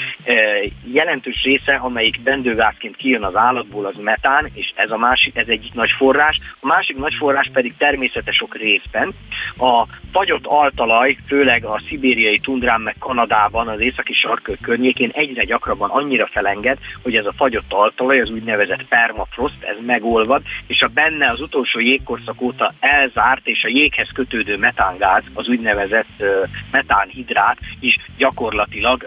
jelentős 0.93 1.43
része, 1.43 1.73
amelyik 1.73 2.21
bendőgázként 2.21 2.95
kijön 2.95 3.23
az 3.23 3.35
állatból, 3.35 3.85
az 3.85 3.95
metán, 4.01 4.49
és 4.53 4.71
ez 4.75 4.91
a 4.91 4.97
másik, 4.97 5.35
ez 5.35 5.47
egyik 5.47 5.73
nagy 5.73 5.91
forrás. 5.97 6.39
A 6.59 6.67
másik 6.67 6.97
nagy 6.97 7.13
forrás 7.13 7.49
pedig 7.53 7.73
természetes 7.77 8.41
ok 8.41 8.55
részben. 8.57 9.13
A 9.57 9.85
fagyott 10.11 10.45
altalaj, 10.45 11.17
főleg 11.27 11.65
a 11.65 11.81
szibériai 11.87 12.39
tundrán 12.39 12.81
meg 12.81 12.95
Kanadában, 12.99 13.67
az 13.67 13.79
északi 13.79 14.13
sarkök 14.13 14.59
környékén 14.61 15.11
egyre 15.13 15.43
gyakrabban 15.43 15.89
annyira 15.89 16.27
felenged, 16.27 16.77
hogy 17.03 17.15
ez 17.15 17.25
a 17.25 17.33
fagyott 17.37 17.73
taltalaj, 17.77 18.19
az 18.19 18.29
úgynevezett 18.29 18.87
permafrost, 18.87 19.63
ez 19.63 19.75
megolvad, 19.85 20.41
és 20.67 20.81
a 20.81 20.87
benne 20.87 21.29
az 21.29 21.41
utolsó 21.41 21.79
jégkorszak 21.79 22.41
óta 22.41 22.73
elzárt, 22.79 23.47
és 23.47 23.63
a 23.63 23.67
jéghez 23.67 24.09
kötődő 24.13 24.57
metángáz, 24.57 25.23
az 25.33 25.47
úgynevezett 25.47 26.23
metánhidrát 26.71 27.57
is 27.79 27.97
gyakorlatilag 28.17 29.05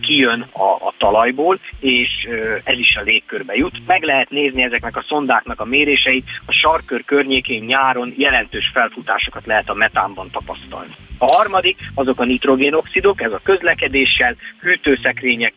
kijön 0.00 0.46
a, 0.52 0.62
a 0.62 0.94
talajból, 0.98 1.58
és 1.80 2.28
ez 2.64 2.78
is 2.78 2.96
a 2.96 3.02
légkörbe 3.02 3.54
jut. 3.54 3.86
Meg 3.86 4.02
lehet 4.02 4.30
nézni 4.30 4.62
ezeknek 4.62 4.96
a 4.96 5.04
szondáknak 5.08 5.60
a 5.60 5.64
méréseit, 5.64 6.24
a 6.46 6.52
sarkör 6.52 7.04
környékén 7.04 7.64
nyáron 7.64 8.14
jelentős 8.16 8.70
felfutásokat 8.74 9.46
lehet 9.46 9.68
a 9.70 9.74
metánban 9.74 10.30
tapasztalni. 10.30 10.92
A 11.18 11.26
harmadik 11.26 11.78
azok 11.94 12.20
a 12.20 12.24
nitrogénoxidok, 12.24 13.22
ez 13.22 13.32
a 13.32 13.40
közlekedéssel, 13.42 14.36
hűtőszekrények 14.60 15.54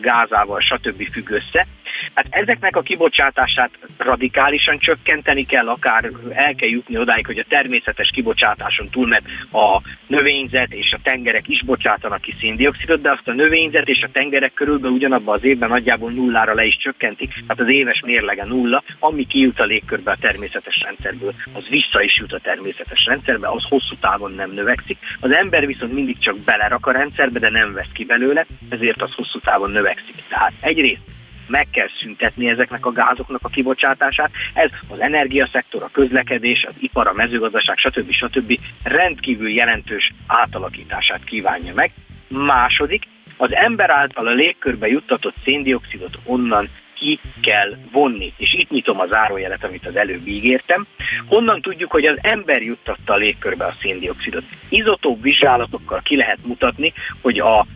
gázával, 0.00 0.60
stb. 0.60 1.10
függ 1.12 1.30
össze. 1.30 1.66
Hát 2.14 2.26
ezeknek 2.30 2.76
a 2.76 2.82
kibocsátását 2.82 3.70
radikálisan 3.96 4.78
csökkenteni 4.78 5.46
kell, 5.46 5.68
akár 5.68 6.10
el 6.32 6.54
kell 6.54 6.68
jutni 6.68 6.98
odáig, 6.98 7.26
hogy 7.26 7.38
a 7.38 7.44
természetes 7.48 8.10
kibocsátáson 8.10 8.88
túl, 8.88 9.06
mert 9.06 9.24
a 9.52 9.80
növényzet 10.06 10.72
és 10.72 10.92
a 10.92 10.98
tengerek 11.02 11.48
is 11.48 11.62
bocsátanak 11.62 12.20
ki 12.20 12.34
széndiokszidot, 12.40 13.00
de 13.00 13.10
azt 13.10 13.28
a 13.28 13.32
növényzet 13.32 13.88
és 13.88 14.02
a 14.02 14.08
tengerek 14.12 14.52
körülbelül 14.54 14.96
ugyanabban 14.96 15.34
az 15.34 15.44
évben 15.44 15.68
nagyjából 15.68 16.10
nullára 16.10 16.54
le 16.54 16.64
is 16.64 16.76
csökkentik, 16.76 17.32
tehát 17.32 17.60
az 17.60 17.68
éves 17.68 18.00
mérlege 18.00 18.44
nulla, 18.44 18.82
ami 18.98 19.26
kijut 19.26 19.60
a 19.60 19.64
légkörbe 19.64 20.10
a 20.10 20.16
természetes 20.20 20.80
rendszerből, 20.84 21.34
az 21.52 21.68
vissza 21.68 22.02
is 22.02 22.18
jut 22.18 22.32
a 22.32 22.40
természetes 22.40 23.04
rendszerbe, 23.04 23.48
az 23.48 23.64
hosszú 23.68 23.94
távon 24.00 24.32
nem 24.32 24.50
növekszik. 24.50 24.98
Az 25.20 25.30
ember 25.30 25.66
viszont 25.66 25.92
mindig 25.92 26.18
csak 26.18 26.38
belerak 26.40 26.86
a 26.86 26.92
rendszerbe, 26.92 27.38
de 27.38 27.50
nem 27.50 27.72
vesz 27.72 27.92
ki 27.92 28.04
belőle, 28.04 28.46
ezért 28.68 29.02
az 29.02 29.12
hosszú 29.14 29.38
távon 29.38 29.70
növekszik. 29.70 30.14
Tehát 30.28 30.52
egyrészt 30.60 31.17
meg 31.48 31.66
kell 31.72 31.88
szüntetni 32.00 32.48
ezeknek 32.48 32.86
a 32.86 32.92
gázoknak 32.92 33.40
a 33.42 33.48
kibocsátását. 33.48 34.30
Ez 34.54 34.70
az 34.88 35.00
energiaszektor, 35.00 35.82
a 35.82 35.90
közlekedés, 35.92 36.64
az 36.68 36.74
ipar, 36.80 37.06
a 37.06 37.12
mezőgazdaság, 37.12 37.78
stb. 37.78 38.10
stb. 38.10 38.58
rendkívül 38.82 39.50
jelentős 39.50 40.12
átalakítását 40.26 41.24
kívánja 41.24 41.74
meg. 41.74 41.92
Második, 42.28 43.06
az 43.36 43.54
ember 43.54 43.90
által 43.90 44.26
a 44.26 44.32
légkörbe 44.32 44.88
juttatott 44.88 45.34
széndiokszidot 45.44 46.18
onnan 46.24 46.68
ki 46.98 47.20
kell 47.42 47.76
vonni. 47.92 48.32
És 48.36 48.54
itt 48.54 48.70
nyitom 48.70 49.00
a 49.00 49.06
zárójelet, 49.06 49.64
amit 49.64 49.86
az 49.86 49.96
előbb 49.96 50.26
ígértem. 50.26 50.86
Honnan 51.26 51.60
tudjuk, 51.60 51.90
hogy 51.90 52.04
az 52.04 52.18
ember 52.20 52.62
juttatta 52.62 53.12
a 53.12 53.16
légkörbe 53.16 53.64
a 53.64 53.74
széndiokszidot? 53.80 54.44
Izotóp 54.68 55.22
vizsgálatokkal 55.22 56.00
ki 56.02 56.16
lehet 56.16 56.38
mutatni, 56.46 56.92
hogy 57.20 57.38
a 57.38 57.66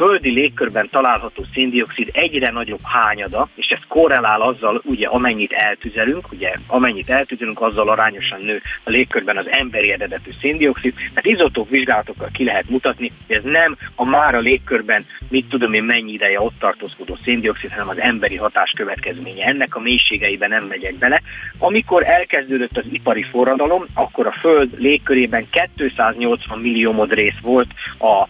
földi 0.00 0.30
légkörben 0.30 0.88
található 0.90 1.44
széndiokszid 1.54 2.08
egyre 2.12 2.50
nagyobb 2.50 2.80
hányada, 2.82 3.48
és 3.54 3.68
ez 3.68 3.78
korrelál 3.88 4.40
azzal, 4.40 4.80
ugye 4.84 5.06
amennyit 5.06 5.52
eltüzelünk, 5.52 6.32
ugye 6.32 6.52
amennyit 6.66 7.10
eltüzelünk, 7.10 7.60
azzal 7.60 7.88
arányosan 7.88 8.40
nő 8.40 8.62
a 8.84 8.90
légkörben 8.90 9.36
az 9.36 9.48
emberi 9.50 9.92
eredetű 9.92 10.30
széndiokszid. 10.40 10.94
Tehát 10.94 11.26
izotóp 11.26 11.68
vizsgálatokkal 11.68 12.28
ki 12.32 12.44
lehet 12.44 12.68
mutatni, 12.68 13.12
hogy 13.26 13.36
ez 13.36 13.42
nem 13.42 13.76
a 13.94 14.04
már 14.04 14.34
a 14.34 14.38
légkörben, 14.38 15.06
mit 15.28 15.48
tudom 15.48 15.72
én 15.72 15.84
mennyi 15.84 16.12
ideje 16.12 16.40
ott 16.40 16.58
tartózkodó 16.58 17.18
széndiokszid, 17.24 17.70
hanem 17.70 17.88
az 17.88 17.98
emberi 17.98 18.36
hatás 18.36 18.72
következménye. 18.76 19.44
Ennek 19.44 19.76
a 19.76 19.80
mélységeiben 19.80 20.48
nem 20.48 20.64
megyek 20.64 20.94
bele. 20.94 21.22
Amikor 21.58 22.06
elkezdődött 22.06 22.76
az 22.76 22.84
ipari 22.92 23.22
forradalom, 23.22 23.86
akkor 23.94 24.26
a 24.26 24.32
Föld 24.40 24.80
légkörében 24.80 25.46
280 25.74 26.58
millió 26.58 26.92
modrész 26.92 27.38
volt 27.42 27.68
a 27.98 28.28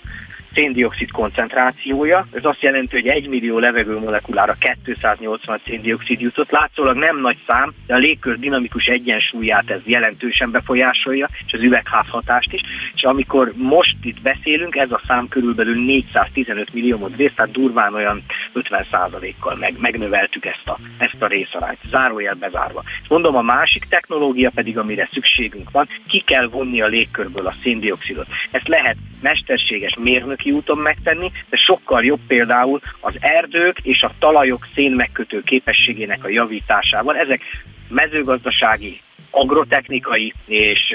széndiokszid 0.55 1.11
koncentrációja. 1.11 2.27
Ez 2.33 2.45
azt 2.45 2.63
jelenti, 2.63 2.95
hogy 2.97 3.07
1 3.07 3.29
millió 3.29 3.59
levegő 3.59 3.99
molekulára 3.99 4.57
280 4.85 5.61
széndiokszid 5.67 6.21
jutott. 6.21 6.51
Látszólag 6.51 6.97
nem 6.97 7.21
nagy 7.21 7.37
szám, 7.47 7.73
de 7.87 7.95
a 7.95 7.99
légkör 7.99 8.39
dinamikus 8.39 8.87
egyensúlyát 8.87 9.71
ez 9.71 9.81
jelentősen 9.85 10.51
befolyásolja, 10.51 11.29
és 11.47 11.53
az 11.53 11.63
üvegházhatást 11.63 12.53
is. 12.53 12.61
És 12.95 13.03
amikor 13.03 13.53
most 13.57 13.97
itt 14.03 14.21
beszélünk, 14.21 14.77
ez 14.77 14.91
a 14.91 15.01
szám 15.07 15.29
körülbelül 15.29 15.85
415 15.85 16.73
millió 16.73 17.11
részt, 17.17 17.35
tehát 17.35 17.53
durván 17.53 17.95
olyan 17.95 18.23
50%-kal 18.55 19.57
meg, 19.57 19.75
megnöveltük 19.79 20.45
ezt 20.45 20.67
a, 20.69 20.79
ezt 20.99 21.23
a 21.23 21.27
részarányt. 21.27 21.79
Zárójel 21.91 22.35
bezárva. 22.35 22.83
Mondom, 23.09 23.37
a 23.37 23.43
másik 23.43 23.85
technológia 23.85 24.51
pedig, 24.51 24.79
amire 24.79 25.09
szükségünk 25.13 25.71
van, 25.71 25.89
ki 26.09 26.21
kell 26.21 26.47
vonni 26.47 26.81
a 26.81 26.87
légkörből 26.87 27.47
a 27.47 27.55
széndiokszidot. 27.63 28.27
Ezt 28.51 28.69
lehet 28.69 28.97
mesterséges 29.21 29.97
mérnöki 30.41 30.51
úton 30.51 30.79
megtenni, 30.79 31.33
de 31.49 31.57
sokkal 31.57 32.05
jobb 32.05 32.21
például 32.27 32.81
az 33.01 33.15
erdők 33.19 33.79
és 33.83 34.03
a 34.03 34.13
talajok 34.19 34.67
szénmegkötő 34.75 35.41
képességének 35.41 36.25
a 36.25 36.29
javításával. 36.29 37.17
Ezek 37.17 37.43
mezőgazdasági 37.89 39.01
agrotechnikai 39.31 40.35
és 40.47 40.95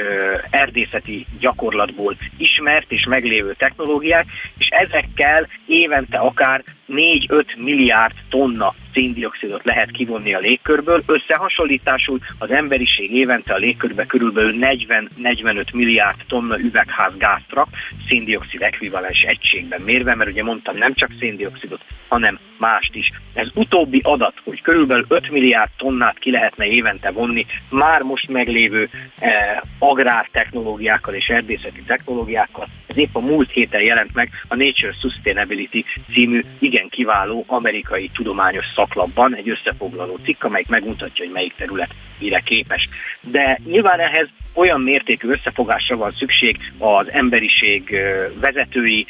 erdészeti 0.49 1.25
gyakorlatból 1.39 2.17
ismert 2.37 2.91
és 2.91 3.05
meglévő 3.05 3.53
technológiák, 3.53 4.25
és 4.57 4.67
ezekkel 4.67 5.47
évente 5.65 6.17
akár 6.17 6.63
4-5 6.87 7.57
milliárd 7.57 8.13
tonna 8.29 8.73
széndiokszidot 8.93 9.63
lehet 9.63 9.91
kivonni 9.91 10.33
a 10.33 10.39
légkörből. 10.39 11.03
Összehasonlításul 11.05 12.19
az 12.39 12.51
emberiség 12.51 13.11
évente 13.11 13.53
a 13.53 13.57
légkörbe 13.57 14.05
körülbelül 14.05 14.55
40-45 14.61 15.73
milliárd 15.73 16.17
tonna 16.27 16.59
üvegházgázt 16.59 17.49
rak, 17.49 17.67
széndiokszid 18.07 18.61
ekvivalens 18.61 19.21
egységben 19.21 19.81
mérve, 19.81 20.15
mert 20.15 20.29
ugye 20.29 20.43
mondtam 20.43 20.77
nem 20.77 20.93
csak 20.93 21.09
széndiokszidot, 21.19 21.81
hanem 22.07 22.39
mást 22.57 22.95
is. 22.95 23.11
Ez 23.33 23.47
utóbbi 23.53 24.01
adat, 24.03 24.33
hogy 24.43 24.61
körülbelül 24.61 25.05
5 25.07 25.29
milliárd 25.29 25.69
tonnát 25.77 26.19
ki 26.19 26.31
lehetne 26.31 26.65
évente 26.65 27.11
vonni 27.11 27.45
már 27.69 28.01
most 28.01 28.27
meglévő 28.27 28.89
eh, 29.19 29.59
agrártechnológiákkal 29.79 31.13
és 31.13 31.27
erdészeti 31.27 31.81
technológiákkal, 31.87 32.67
ez 32.95 33.01
épp 33.01 33.15
a 33.15 33.19
múlt 33.19 33.51
héten 33.51 33.81
jelent 33.81 34.13
meg 34.13 34.29
a 34.47 34.55
Nature 34.55 34.93
Sustainability 35.01 35.85
című 36.13 36.43
igen 36.59 36.89
kiváló 36.89 37.43
amerikai 37.47 38.09
tudományos 38.13 38.65
szaklapban 38.75 39.35
egy 39.35 39.49
összefoglaló 39.49 40.19
cikk, 40.23 40.43
amelyik 40.43 40.67
megmutatja, 40.67 41.25
hogy 41.25 41.33
melyik 41.33 41.55
terület 41.55 41.93
mire 42.19 42.39
képes. 42.39 42.89
De 43.21 43.59
nyilván 43.65 43.99
ehhez 43.99 44.27
olyan 44.53 44.81
mértékű 44.81 45.27
összefogásra 45.27 45.97
van 45.97 46.11
szükség 46.11 46.57
az 46.77 47.11
emberiség 47.11 47.95
vezetői, 48.39 49.05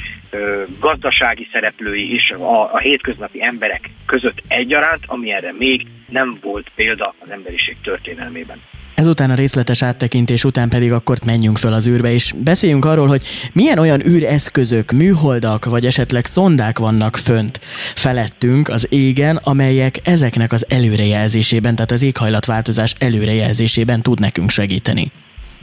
gazdasági 0.79 1.47
szereplői 1.51 2.13
és 2.13 2.31
a, 2.31 2.73
a 2.73 2.77
hétköznapi 2.77 3.43
emberek 3.43 3.89
között 4.05 4.43
egyaránt, 4.47 5.03
ami 5.05 5.31
erre 5.31 5.53
még 5.53 5.87
nem 6.09 6.37
volt 6.41 6.71
példa 6.75 7.15
az 7.19 7.29
emberiség 7.29 7.77
történelmében. 7.83 8.61
Ezután 9.05 9.31
a 9.31 9.35
részletes 9.35 9.81
áttekintés 9.81 10.43
után 10.43 10.69
pedig 10.69 10.91
akkor 10.91 11.17
menjünk 11.25 11.57
föl 11.57 11.73
az 11.73 11.87
űrbe, 11.87 12.11
és 12.11 12.33
beszéljünk 12.37 12.85
arról, 12.85 13.07
hogy 13.07 13.25
milyen 13.53 13.77
olyan 13.77 14.05
űreszközök, 14.07 14.91
műholdak 14.91 15.65
vagy 15.65 15.85
esetleg 15.85 16.25
szondák 16.25 16.79
vannak 16.79 17.17
fönt 17.17 17.59
felettünk 17.95 18.69
az 18.69 18.87
égen, 18.89 19.35
amelyek 19.35 19.99
ezeknek 20.03 20.51
az 20.51 20.65
előrejelzésében, 20.69 21.75
tehát 21.75 21.91
az 21.91 22.01
éghajlatváltozás 22.01 22.95
előrejelzésében 22.99 24.01
tud 24.01 24.19
nekünk 24.19 24.49
segíteni. 24.49 25.11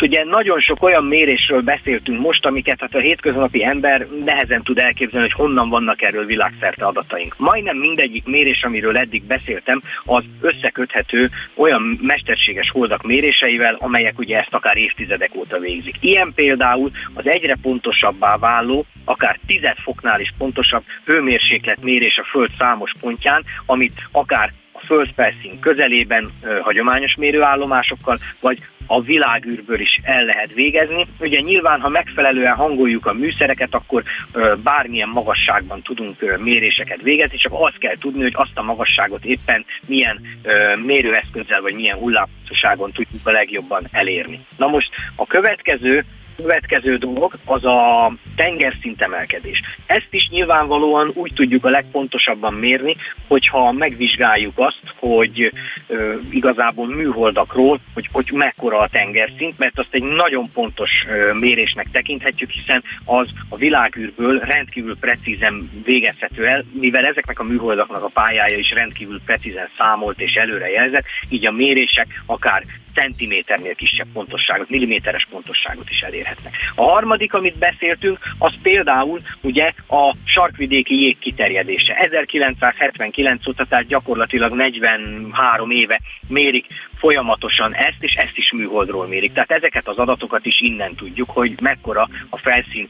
Ugye 0.02 0.24
nagyon 0.24 0.60
sok 0.60 0.82
olyan 0.82 1.04
mérésről 1.04 1.60
beszéltünk 1.60 2.20
most, 2.20 2.46
amiket 2.46 2.80
hát 2.80 2.94
a 2.94 2.98
hétköznapi 2.98 3.64
ember 3.64 4.06
nehezen 4.24 4.62
tud 4.62 4.78
elképzelni, 4.78 5.28
hogy 5.28 5.46
honnan 5.46 5.68
vannak 5.68 6.02
erről 6.02 6.26
világszerte 6.26 6.84
adataink. 6.84 7.34
Majdnem 7.38 7.76
mindegyik 7.76 8.24
mérés, 8.24 8.62
amiről 8.62 8.96
eddig 8.96 9.22
beszéltem, 9.24 9.82
az 10.04 10.24
összeköthető 10.40 11.30
olyan 11.54 11.98
mesterséges 12.00 12.70
holdak 12.70 13.02
méréseivel, 13.02 13.76
amelyek 13.78 14.18
ugye 14.18 14.38
ezt 14.38 14.54
akár 14.54 14.76
évtizedek 14.76 15.34
óta 15.34 15.58
végzik. 15.58 15.96
Ilyen 16.00 16.32
például 16.34 16.90
az 17.14 17.26
egyre 17.26 17.56
pontosabbá 17.62 18.36
váló, 18.36 18.86
akár 19.04 19.38
10 19.46 19.60
foknál 19.82 20.20
is 20.20 20.34
pontosabb 20.38 20.82
hőmérséklet 21.04 21.82
mérés 21.82 22.18
a 22.18 22.24
Föld 22.24 22.50
számos 22.58 22.92
pontján, 23.00 23.44
amit 23.66 24.08
akár 24.12 24.52
földfelszín 24.84 25.58
közelében 25.60 26.32
hagyományos 26.60 27.14
mérőállomásokkal, 27.14 28.18
vagy 28.40 28.58
a 28.86 29.02
világűrből 29.02 29.80
is 29.80 30.00
el 30.02 30.24
lehet 30.24 30.52
végezni. 30.52 31.06
Ugye 31.18 31.40
nyilván, 31.40 31.80
ha 31.80 31.88
megfelelően 31.88 32.54
hangoljuk 32.54 33.06
a 33.06 33.12
műszereket, 33.12 33.74
akkor 33.74 34.02
bármilyen 34.62 35.08
magasságban 35.08 35.82
tudunk 35.82 36.38
méréseket 36.38 37.02
végezni, 37.02 37.36
csak 37.36 37.52
azt 37.54 37.78
kell 37.78 37.96
tudni, 37.98 38.22
hogy 38.22 38.34
azt 38.34 38.50
a 38.54 38.62
magasságot 38.62 39.24
éppen 39.24 39.64
milyen 39.86 40.20
mérőeszközzel 40.84 41.60
vagy 41.60 41.74
milyen 41.74 41.96
hullámhosszúságon 41.96 42.92
tudjuk 42.92 43.26
a 43.26 43.30
legjobban 43.30 43.88
elérni. 43.90 44.40
Na 44.56 44.66
most 44.66 44.90
a 45.16 45.26
következő 45.26 46.04
Következő 46.36 46.96
dolog 46.96 47.32
az 47.44 47.64
a 47.64 48.12
tengerszint 48.36 49.02
emelkedés. 49.02 49.60
Ezt 49.86 50.08
is 50.10 50.28
nyilvánvalóan 50.28 51.10
úgy 51.14 51.32
tudjuk 51.34 51.64
a 51.64 51.70
legpontosabban 51.70 52.54
mérni, 52.54 52.96
hogyha 53.28 53.72
megvizsgáljuk 53.72 54.58
azt, 54.58 54.94
hogy 54.96 55.52
ö, 55.86 56.14
igazából 56.30 56.86
műholdakról, 56.86 57.80
hogy, 57.94 58.08
hogy 58.12 58.30
mekkora 58.32 58.78
a 58.78 58.88
tengerszint, 58.88 59.58
mert 59.58 59.78
azt 59.78 59.94
egy 59.94 60.02
nagyon 60.02 60.50
pontos 60.52 60.90
ö, 61.08 61.32
mérésnek 61.32 61.86
tekinthetjük, 61.92 62.50
hiszen 62.50 62.82
az 63.04 63.28
a 63.48 63.56
világűrből 63.56 64.38
rendkívül 64.38 64.96
precízen 64.98 65.82
végezhető 65.84 66.46
el, 66.46 66.64
mivel 66.72 67.04
ezeknek 67.04 67.38
a 67.38 67.44
műholdaknak 67.44 68.04
a 68.04 68.10
pályája 68.14 68.58
is 68.58 68.70
rendkívül 68.70 69.20
precízen 69.24 69.68
számolt 69.78 70.20
és 70.20 70.34
előrejelzett, 70.34 71.04
így 71.28 71.46
a 71.46 71.52
mérések 71.52 72.22
akár 72.26 72.62
centiméternél 72.94 73.74
kisebb 73.74 74.06
pontosságot, 74.12 74.68
milliméteres 74.68 75.26
pontosságot 75.30 75.90
is 75.90 76.00
elérhetnek. 76.00 76.56
A 76.74 76.82
harmadik, 76.82 77.34
amit 77.34 77.58
beszéltünk, 77.58 78.18
az 78.38 78.52
például 78.62 79.20
ugye 79.40 79.72
a 79.88 80.14
sarkvidéki 80.24 81.02
jég 81.02 81.18
kiterjedése. 81.18 81.94
1979 81.94 83.46
óta, 83.48 83.64
tehát 83.64 83.86
gyakorlatilag 83.86 84.52
43 84.52 85.70
éve 85.70 86.00
mérik 86.28 86.66
folyamatosan 86.98 87.74
ezt, 87.74 88.02
és 88.02 88.14
ezt 88.14 88.36
is 88.36 88.52
műholdról 88.52 89.06
mérik. 89.06 89.32
Tehát 89.32 89.50
ezeket 89.50 89.88
az 89.88 89.96
adatokat 89.96 90.46
is 90.46 90.60
innen 90.60 90.94
tudjuk, 90.94 91.30
hogy 91.30 91.60
mekkora 91.60 92.08
a 92.30 92.36
felszín 92.36 92.88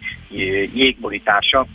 jégborítása 0.74 1.66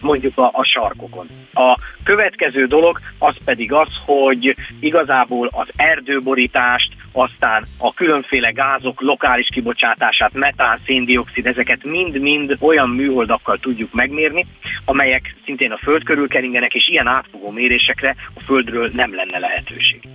mondjuk 0.00 0.38
a, 0.38 0.50
a 0.52 0.64
sarkokon. 0.64 1.26
A 1.52 1.78
következő 2.04 2.66
dolog 2.66 3.00
az 3.18 3.34
pedig 3.44 3.72
az, 3.72 3.88
hogy 4.04 4.56
igazából 4.80 5.48
az 5.52 5.66
erdőborítást, 5.76 6.92
aztán 7.12 7.66
a 7.78 7.94
különféle 7.94 8.50
gázok 8.50 9.00
lokális 9.00 9.48
kibocsátását, 9.52 10.32
metán, 10.32 10.80
széndiokszid, 10.86 11.46
ezeket 11.46 11.84
mind-mind 11.84 12.56
olyan 12.60 12.88
műholdakkal 12.88 13.58
tudjuk 13.58 13.92
megmérni, 13.92 14.46
amelyek 14.84 15.36
szintén 15.44 15.72
a 15.72 15.78
Föld 15.78 16.04
körül 16.04 16.28
keringenek, 16.28 16.74
és 16.74 16.88
ilyen 16.88 17.06
átfogó 17.06 17.50
mérésekre 17.50 18.14
a 18.34 18.40
Földről 18.40 18.90
nem 18.92 19.14
lenne 19.14 19.38
lehetőség. 19.38 20.08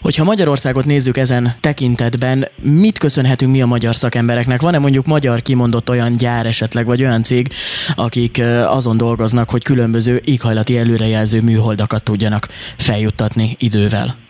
Hogyha 0.00 0.24
Magyarországot 0.24 0.84
nézzük 0.84 1.16
ezen 1.16 1.54
tekintetben, 1.60 2.48
mit 2.62 2.98
köszönhetünk 2.98 3.52
mi 3.52 3.62
a 3.62 3.66
magyar 3.66 3.94
szakembereknek? 3.94 4.60
Van-e 4.60 4.78
mondjuk 4.78 5.06
magyar 5.06 5.42
kimondott 5.42 5.88
olyan 5.88 6.12
gyár 6.12 6.46
esetleg, 6.46 6.86
vagy 6.86 7.02
olyan 7.02 7.22
cég, 7.22 7.52
akik 7.94 8.42
azon 8.66 8.96
dolgoznak, 8.96 9.50
hogy 9.50 9.64
különböző 9.64 10.20
éghajlati 10.24 10.78
előrejelző 10.78 11.40
műholdakat 11.40 12.04
tudjanak 12.04 12.48
feljuttatni 12.76 13.56
idővel? 13.58 14.29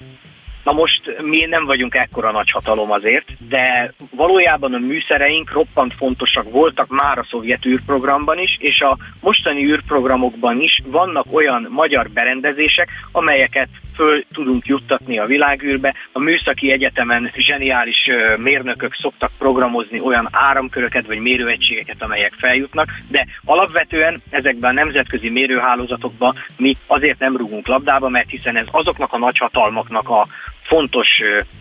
Na 0.64 0.73
most 0.73 1.23
mi 1.23 1.44
nem 1.44 1.64
vagyunk 1.64 1.94
ekkora 1.94 2.31
nagy 2.31 2.51
hatalom 2.51 2.90
azért, 2.90 3.27
de 3.49 3.92
valójában 4.11 4.75
a 4.75 4.79
műszereink 4.79 5.53
roppant 5.53 5.94
fontosak 5.94 6.51
voltak 6.51 6.88
már 6.88 7.18
a 7.18 7.27
szovjet 7.31 7.66
űrprogramban 7.66 8.38
is, 8.38 8.57
és 8.61 8.81
a 8.81 8.96
mostani 9.20 9.64
űrprogramokban 9.64 10.61
is 10.61 10.81
vannak 10.85 11.27
olyan 11.31 11.66
magyar 11.70 12.11
berendezések, 12.11 12.88
amelyeket 13.12 13.68
föl 13.94 14.25
tudunk 14.33 14.66
juttatni 14.66 15.18
a 15.18 15.27
világűrbe. 15.27 15.94
A 16.12 16.18
műszaki 16.18 16.73
egyetemen 16.73 17.31
zseniális 17.37 18.11
mérnökök 18.37 18.94
szoktak 18.94 19.31
programozni 19.38 20.01
olyan 20.01 20.29
áramköröket 20.31 21.07
vagy 21.07 21.18
mérőegységeket, 21.18 22.03
amelyek 22.03 22.33
feljutnak, 22.38 22.88
de 23.09 23.27
alapvetően 23.44 24.23
ezekben 24.31 24.70
a 24.70 24.83
nemzetközi 24.83 25.31
mérőhálózatokban 25.31 26.37
mi 26.57 26.77
azért 26.87 27.18
nem 27.18 27.37
rugunk 27.37 27.66
labdába, 27.66 28.09
mert 28.09 28.31
hiszen 28.31 28.57
ez 28.57 28.66
azoknak 28.70 29.12
a 29.12 29.18
nagyhatalmaknak 29.18 30.09
a 30.09 30.27
fontos 30.62 31.09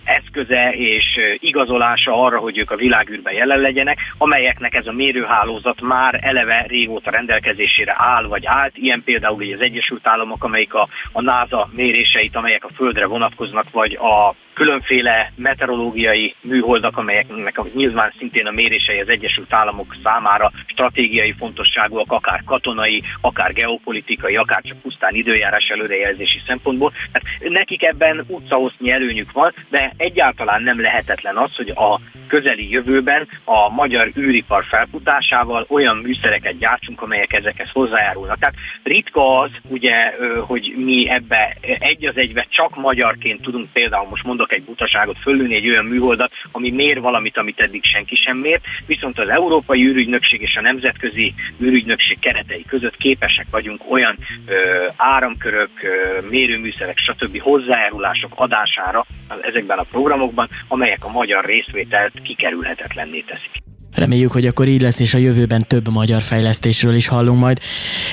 eszköze 0.03 0.71
és 0.73 1.05
igazolása 1.37 2.23
arra, 2.23 2.39
hogy 2.39 2.57
ők 2.57 2.71
a 2.71 2.75
világűrben 2.75 3.33
jelen 3.33 3.59
legyenek, 3.59 3.97
amelyeknek 4.17 4.73
ez 4.73 4.87
a 4.87 4.91
mérőhálózat 4.91 5.81
már 5.81 6.19
eleve 6.21 6.65
régóta 6.67 7.11
rendelkezésére 7.11 7.95
áll 7.97 8.23
vagy 8.23 8.45
állt, 8.45 8.77
ilyen 8.77 9.03
például 9.03 9.53
az 9.53 9.61
Egyesült 9.61 10.07
Államok, 10.07 10.43
amelyik 10.43 10.73
a, 10.73 10.87
a 11.11 11.21
NASA 11.21 11.69
méréseit, 11.71 12.35
amelyek 12.35 12.65
a 12.65 12.69
Földre 12.75 13.05
vonatkoznak, 13.05 13.71
vagy 13.71 13.95
a 13.95 14.35
különféle 14.59 15.31
meteorológiai 15.35 16.35
műholdak, 16.41 16.97
amelyeknek 16.97 17.57
a, 17.57 17.65
nyilván 17.73 18.13
szintén 18.17 18.45
a 18.45 18.51
mérései 18.51 18.99
az 18.99 19.09
Egyesült 19.09 19.53
Államok 19.53 19.95
számára 20.03 20.51
stratégiai 20.65 21.33
fontosságúak, 21.37 22.11
akár 22.11 22.43
katonai, 22.45 23.03
akár 23.21 23.53
geopolitikai, 23.53 24.35
akár 24.35 24.61
csak 24.63 24.81
pusztán 24.81 25.15
időjárás 25.15 25.67
előrejelzési 25.67 26.41
szempontból. 26.47 26.91
Tehát 27.11 27.53
nekik 27.53 27.83
ebben 27.83 28.25
utcahossznyi 28.27 28.91
előnyük 28.91 29.31
van, 29.31 29.53
de 29.69 29.93
egyáltalán 29.97 30.63
nem 30.63 30.81
lehetetlen 30.81 31.37
az, 31.37 31.55
hogy 31.55 31.69
a 31.69 31.99
közeli 32.27 32.71
jövőben 32.71 33.27
a 33.43 33.69
magyar 33.69 34.11
űripar 34.17 34.65
felfutásával 34.65 35.65
olyan 35.69 35.97
műszereket 35.97 36.57
gyártsunk, 36.57 37.01
amelyek 37.01 37.33
ezekhez 37.33 37.69
hozzájárulnak. 37.73 38.39
Tehát 38.39 38.55
ritka 38.83 39.39
az, 39.39 39.49
ugye, 39.67 40.13
hogy 40.47 40.73
mi 40.77 41.09
ebbe 41.09 41.57
egy 41.61 42.05
az 42.05 42.17
egybe 42.17 42.45
csak 42.49 42.75
magyarként 42.75 43.41
tudunk 43.41 43.71
például 43.73 44.07
most 44.09 44.23
mondok 44.23 44.48
egy 44.51 44.63
butaságot 44.63 45.17
fölülni 45.19 45.55
egy 45.55 45.69
olyan 45.69 45.85
műholdat, 45.85 46.31
ami 46.51 46.69
mér 46.69 47.01
valamit, 47.01 47.37
amit 47.37 47.59
eddig 47.59 47.83
senki 47.83 48.15
sem 48.15 48.37
mért, 48.37 48.63
viszont 48.85 49.19
az 49.19 49.29
Európai 49.29 49.85
űrügynökség 49.85 50.41
és 50.41 50.55
a 50.55 50.61
Nemzetközi 50.61 51.33
űrügynökség 51.61 52.19
keretei 52.19 52.65
között 52.67 52.97
képesek 52.97 53.47
vagyunk 53.51 53.81
olyan 53.91 54.17
ö, 54.45 54.85
áramkörök, 54.95 55.69
ö, 55.83 56.21
mérőműszerek, 56.27 56.97
stb. 56.97 57.41
hozzájárulások 57.41 58.31
adására 58.35 59.05
ezekben 59.41 59.77
a 59.77 59.83
programokban, 59.83 60.49
amelyek 60.67 61.05
a 61.05 61.09
magyar 61.09 61.45
részvételt 61.45 62.21
kikerülhetetlenné 62.23 63.19
teszik. 63.19 63.68
Reméljük, 63.95 64.31
hogy 64.31 64.45
akkor 64.45 64.67
így 64.67 64.81
lesz, 64.81 64.99
és 64.99 65.13
a 65.13 65.17
jövőben 65.17 65.67
több 65.67 65.87
magyar 65.87 66.21
fejlesztésről 66.21 66.93
is 66.93 67.07
hallunk 67.07 67.39
majd. 67.39 67.59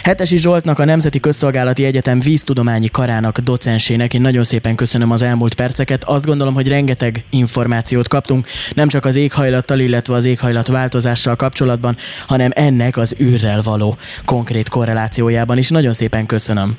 Hetesi 0.03 0.39
Zsoltnak, 0.39 0.79
a 0.79 0.85
Nemzeti 0.85 1.21
Közszolgálati 1.21 1.85
Egyetem 1.85 2.21
víztudományi 2.21 2.89
karának 2.89 3.39
docensének 3.39 4.15
én 4.15 4.21
nagyon 4.21 4.45
szépen 4.45 4.75
köszönöm 4.75 5.11
az 5.11 5.23
elmúlt 5.23 5.55
perceket. 5.55 6.05
Azt 6.05 6.27
gondolom, 6.27 6.55
hogy 6.55 6.69
rengeteg 6.69 7.25
információt 7.31 8.09
kaptunk, 8.09 8.47
nem 8.75 8.89
csak 8.89 9.05
az 9.05 9.17
éghajlattal, 9.17 9.79
illetve 9.79 10.15
az 10.15 10.25
éghajlat 10.25 10.67
változással 10.67 11.37
kapcsolatban, 11.37 11.97
hanem 12.27 12.51
ennek 12.55 12.97
az 12.97 13.17
űrrel 13.21 13.63
való 13.63 13.97
konkrét 14.25 14.69
korrelációjában 14.69 15.59
is. 15.59 15.69
Nagyon 15.69 15.93
szépen 15.93 16.27
köszönöm. 16.27 16.79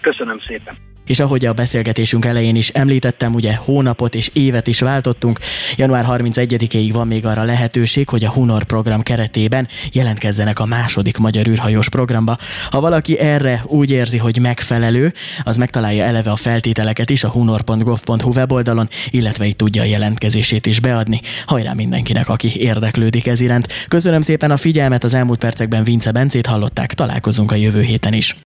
Köszönöm 0.00 0.38
szépen 0.46 0.89
és 1.10 1.20
ahogy 1.20 1.46
a 1.46 1.52
beszélgetésünk 1.52 2.24
elején 2.24 2.56
is 2.56 2.68
említettem, 2.68 3.34
ugye 3.34 3.54
hónapot 3.54 4.14
és 4.14 4.30
évet 4.32 4.66
is 4.66 4.80
váltottunk. 4.80 5.38
Január 5.76 6.04
31-ig 6.08 6.90
van 6.92 7.06
még 7.06 7.26
arra 7.26 7.42
lehetőség, 7.42 8.08
hogy 8.08 8.24
a 8.24 8.30
Hunor 8.30 8.64
program 8.64 9.02
keretében 9.02 9.68
jelentkezzenek 9.92 10.58
a 10.58 10.64
második 10.64 11.16
magyar 11.16 11.46
űrhajós 11.46 11.88
programba. 11.88 12.38
Ha 12.70 12.80
valaki 12.80 13.18
erre 13.18 13.64
úgy 13.66 13.90
érzi, 13.90 14.18
hogy 14.18 14.38
megfelelő, 14.40 15.12
az 15.42 15.56
megtalálja 15.56 16.04
eleve 16.04 16.30
a 16.30 16.36
feltételeket 16.36 17.10
is 17.10 17.24
a 17.24 17.30
hunor.gov.hu 17.30 18.32
weboldalon, 18.32 18.88
illetve 19.10 19.46
itt 19.46 19.56
tudja 19.56 19.82
a 19.82 19.86
jelentkezését 19.86 20.66
is 20.66 20.80
beadni. 20.80 21.20
Hajrá 21.46 21.72
mindenkinek, 21.72 22.28
aki 22.28 22.60
érdeklődik 22.60 23.26
ez 23.26 23.40
iránt. 23.40 23.68
Köszönöm 23.88 24.20
szépen 24.20 24.50
a 24.50 24.56
figyelmet, 24.56 25.04
az 25.04 25.14
elmúlt 25.14 25.38
percekben 25.38 25.84
Vince 25.84 26.10
Bencét 26.10 26.46
hallották, 26.46 26.94
találkozunk 26.94 27.52
a 27.52 27.54
jövő 27.54 27.82
héten 27.82 28.12
is. 28.12 28.36